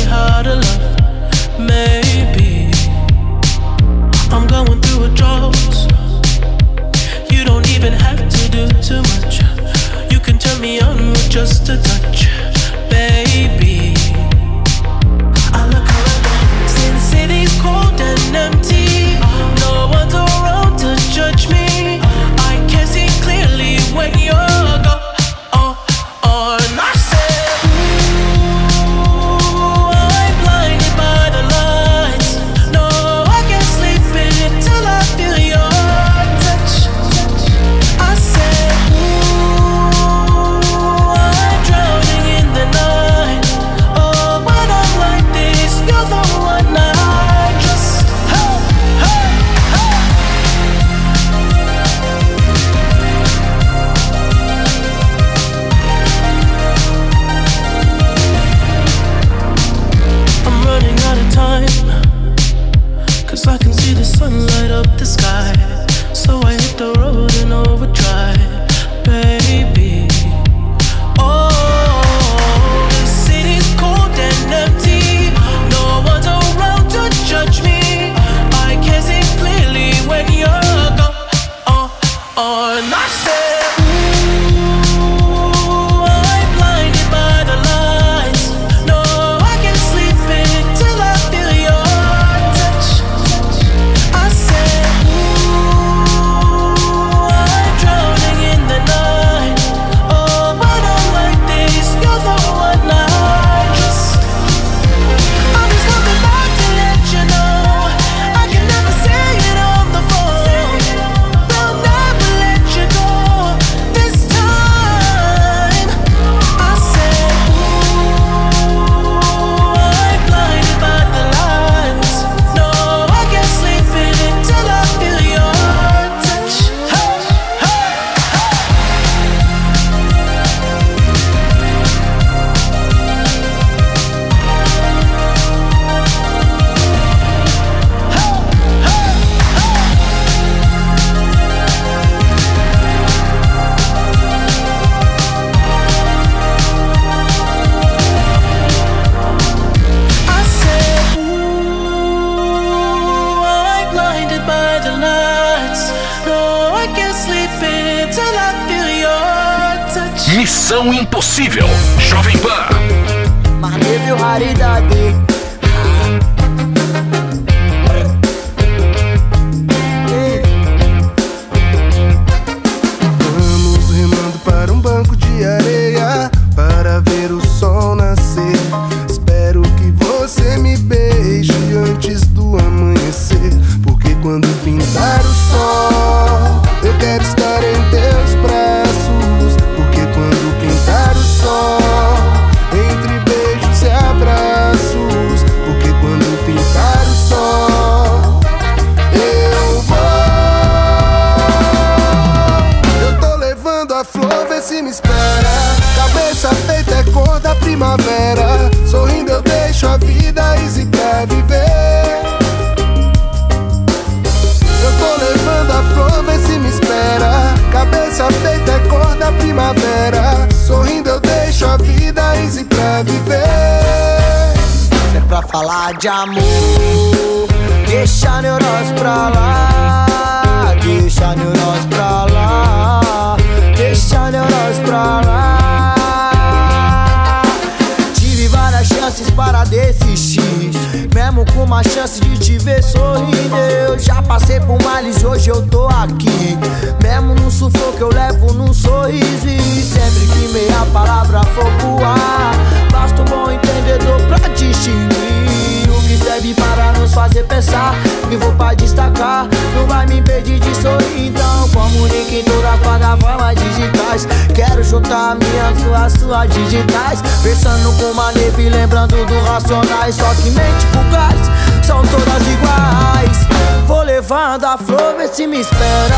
[266.32, 267.22] células digitais.
[267.44, 270.16] Pensando com uma e lembrando do racionais.
[270.16, 273.38] Só que mente fugaz são todas iguais.
[273.86, 276.16] Vou levando a flor, ver se me espera.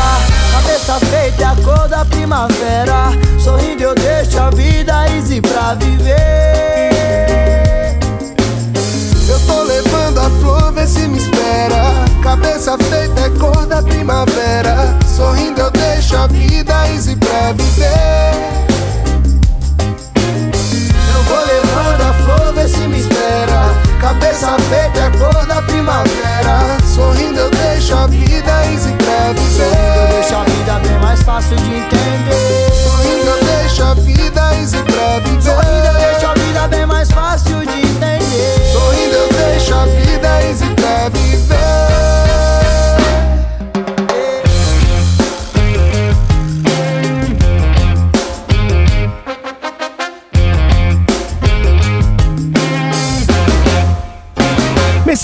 [0.52, 3.10] Cabeça feita é a cor da primavera.
[3.38, 6.14] Sorrindo eu deixo a vida easy pra viver.
[9.28, 11.92] Eu tô levando a flor, ver se me espera.
[12.22, 14.96] Cabeça feita é cor da primavera.
[15.16, 18.73] Sorrindo eu deixo a vida easy pra viver.
[21.34, 23.74] Vou levando a flor, vê se me espera.
[24.00, 26.78] Cabeça feita é cor da primavera.
[26.94, 29.66] Sorrindo eu deixo a vida ensincrevicer.
[29.66, 32.70] Sorrindo eu deixo a vida bem mais fácil de entender.
[32.84, 35.42] Sorrindo eu deixo a vida ensincrevicer.
[35.42, 38.72] Sorrindo eu deixo a vida bem mais fácil de entender.
[38.72, 41.93] Sorrindo eu deixo a vida ensincrevicer.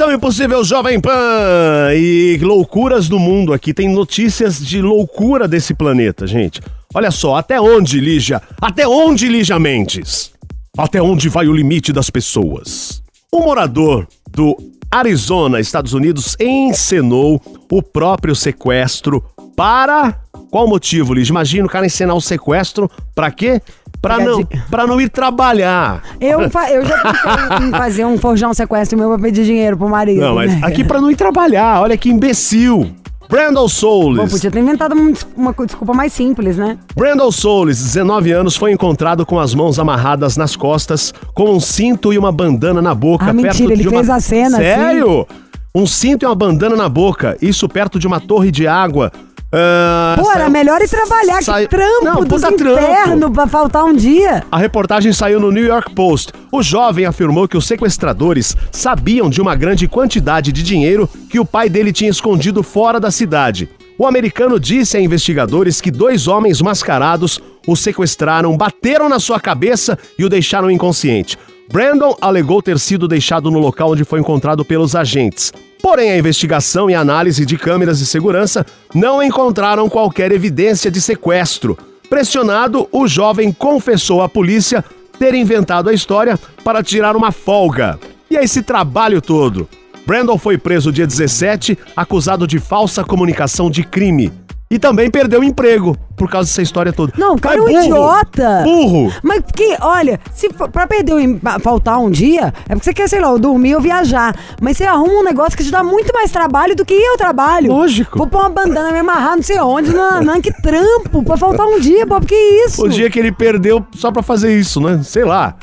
[0.01, 3.75] Missão Impossível Jovem Pan e loucuras do mundo aqui.
[3.75, 6.59] Tem notícias de loucura desse planeta, gente.
[6.95, 8.41] Olha só, até onde, Lígia?
[8.63, 10.33] Até onde, Lígia Mendes?
[10.75, 13.03] Até onde vai o limite das pessoas?
[13.31, 14.57] Um morador do
[14.91, 17.39] Arizona, Estados Unidos, encenou
[17.71, 19.23] o próprio sequestro
[19.55, 20.19] para.
[20.51, 21.33] Qual motivo, Lígia?
[21.33, 23.61] Imagina o cara encenar o sequestro pra quê?
[24.01, 26.03] Pra não, pra não ir trabalhar.
[26.21, 26.51] Eu, eu
[26.87, 30.21] já pensei em fazer um forjar um sequestro meu pra pedir dinheiro pro marido.
[30.21, 30.61] Não, mas né?
[30.63, 31.83] aqui pra não ir trabalhar.
[31.83, 32.91] Olha que imbecil.
[33.31, 34.33] Brandon Pô, Souls.
[34.33, 34.93] podia ter inventado
[35.37, 36.77] uma, desculpa mais simples, né?
[36.97, 42.13] Brandon Souls, 19 anos, foi encontrado com as mãos amarradas nas costas, com um cinto
[42.13, 43.27] e uma bandana na boca.
[43.27, 43.99] Ah, perto mentira, ele uma...
[43.99, 44.67] fez a cena assim?
[44.67, 45.27] Sério?
[45.73, 49.13] Um cinto e uma bandana na boca, isso perto de uma torre de água.
[49.53, 51.43] Ah, Pô, era saiu- melhor ir trabalhar.
[51.43, 53.31] Sai- Que trampo Não, dos puta trampo.
[53.33, 54.45] pra faltar um dia.
[54.51, 56.33] A reportagem saiu no New York Post.
[56.53, 61.45] O jovem afirmou que os sequestradores sabiam de uma grande quantidade de dinheiro que o
[61.45, 63.69] pai dele tinha escondido fora da cidade.
[63.99, 69.99] O americano disse a investigadores que dois homens mascarados o sequestraram, bateram na sua cabeça
[70.19, 71.37] e o deixaram inconsciente.
[71.73, 75.53] Brandon alegou ter sido deixado no local onde foi encontrado pelos agentes.
[75.81, 81.79] Porém, a investigação e análise de câmeras de segurança não encontraram qualquer evidência de sequestro.
[82.09, 84.85] Pressionado, o jovem confessou à polícia
[85.17, 88.01] ter inventado a história para tirar uma folga.
[88.29, 89.69] E é esse trabalho todo.
[90.05, 94.33] Brandon foi preso dia 17, acusado de falsa comunicação de crime.
[94.73, 97.13] E também perdeu o emprego por causa dessa história toda.
[97.19, 98.61] Não, o cara é um burro, idiota.
[98.63, 99.13] Burro!
[99.21, 103.21] Mas que, olha, se pra perder o faltar um dia, é porque você quer, sei
[103.21, 104.33] lá, dormir ou viajar.
[104.63, 107.73] Mas você arruma um negócio que te dá muito mais trabalho do que eu trabalho.
[107.73, 108.17] Lógico.
[108.17, 111.67] Vou pôr uma bandana, me amarrar não sei onde, não, não, que trampo, pra faltar
[111.67, 112.85] um dia, pô, que isso?
[112.85, 115.01] O dia que ele perdeu só pra fazer isso, né?
[115.03, 115.57] Sei lá.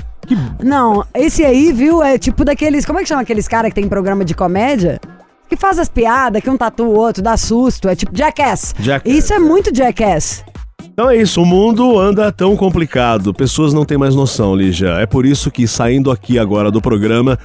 [0.62, 3.88] Não, esse aí, viu, é tipo daqueles, como é que chama aqueles caras que tem
[3.88, 5.00] programa de comédia?
[5.50, 8.76] Que faz as piadas, que um tatua o outro, dá susto, é tipo Jackass.
[8.80, 10.44] Jackass, Isso é muito Jackass.
[10.92, 14.90] Então é isso, o mundo anda tão complicado, pessoas não têm mais noção, Lígia.
[15.00, 17.38] É por isso que saindo aqui agora do programa,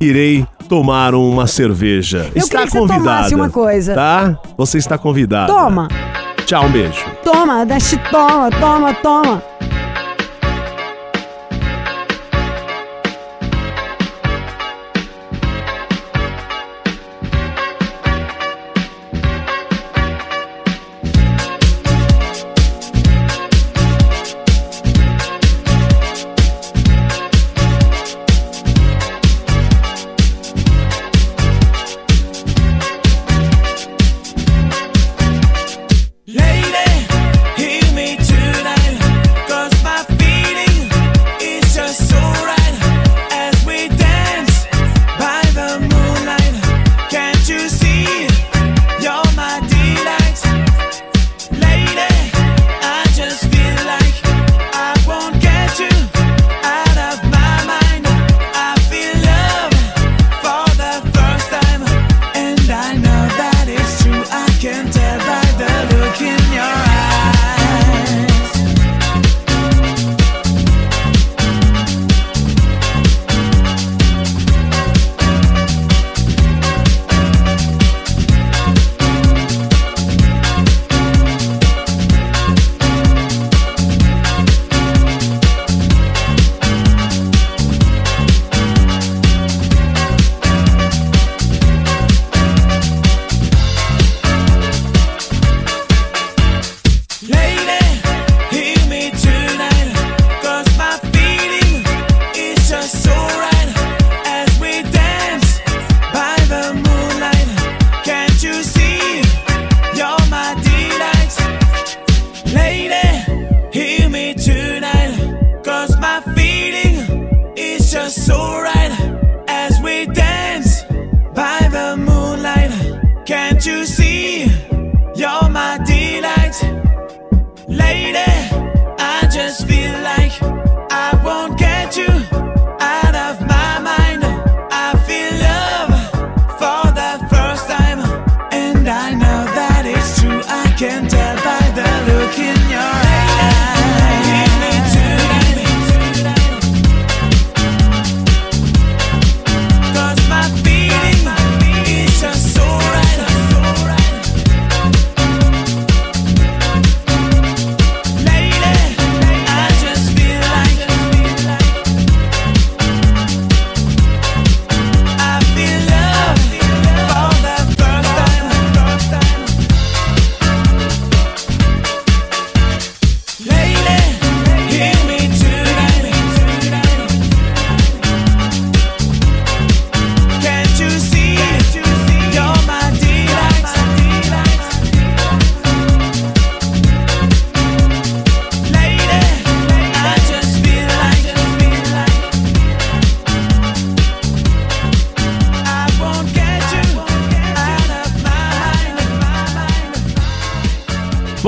[0.00, 2.30] irei tomar uma cerveja.
[2.34, 3.02] Eu está que você convidada.
[3.04, 3.94] tomasse uma coisa.
[3.94, 4.38] Tá?
[4.56, 5.52] Você está convidada.
[5.52, 5.88] Toma,
[6.46, 7.04] Tchau, um beijo.
[7.24, 9.42] toma, deixa, toma, toma, toma.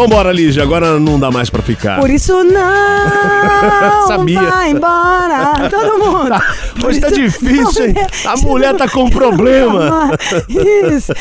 [0.02, 2.00] Vambora, Lígia, agora não dá mais pra ficar.
[2.00, 4.40] Por isso não Sabia.
[4.42, 5.70] vai embora.
[5.70, 6.28] Todo mundo.
[6.28, 6.42] Tá,
[6.84, 7.94] hoje tá difícil, hein?
[8.26, 10.10] A mulher tá com problema.
[10.92, 11.12] Isso.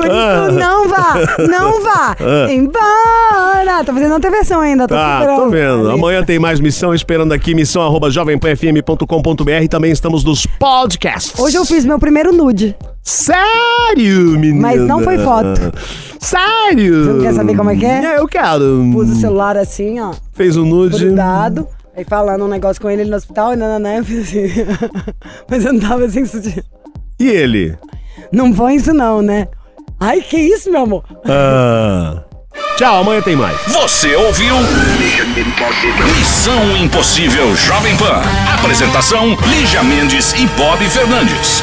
[0.00, 0.50] Por isso Ah.
[0.52, 1.14] não vá,
[1.48, 2.52] não vá Ah.
[2.52, 3.84] embora.
[3.84, 4.86] Tô fazendo outra versão ainda.
[4.88, 5.90] Tô Tá, tô vendo.
[5.90, 9.68] Amanhã tem mais missão esperando aqui, missão arroba jovempanfm.com.br.
[9.70, 11.38] Também estamos nos podcasts.
[11.38, 12.74] Hoje eu fiz meu primeiro nude.
[13.02, 14.60] Sério, menina?
[14.60, 15.72] Mas não foi foto.
[16.20, 17.04] Sério?
[17.04, 18.18] Você não quer saber como é que é?
[18.18, 18.88] Eu quero.
[18.92, 20.12] Pus o celular assim, ó.
[20.32, 21.04] Fez um nude.
[21.06, 21.66] Grudado.
[21.96, 24.48] Aí falando um negócio com ele no hospital, e nananã, eu fiz assim.
[25.50, 26.62] Mas eu não tava assim, sutiã.
[27.18, 27.76] E ele?
[28.30, 29.48] Não põe isso não, né?
[30.00, 31.04] Ai, que isso, meu amor?
[31.24, 32.22] Ah.
[32.76, 33.56] Tchau, amanhã tem mais.
[33.66, 34.54] Você ouviu?
[36.16, 38.22] Missão Impossível Jovem Pan.
[38.54, 41.62] Apresentação: Lígia Mendes e Bob Fernandes.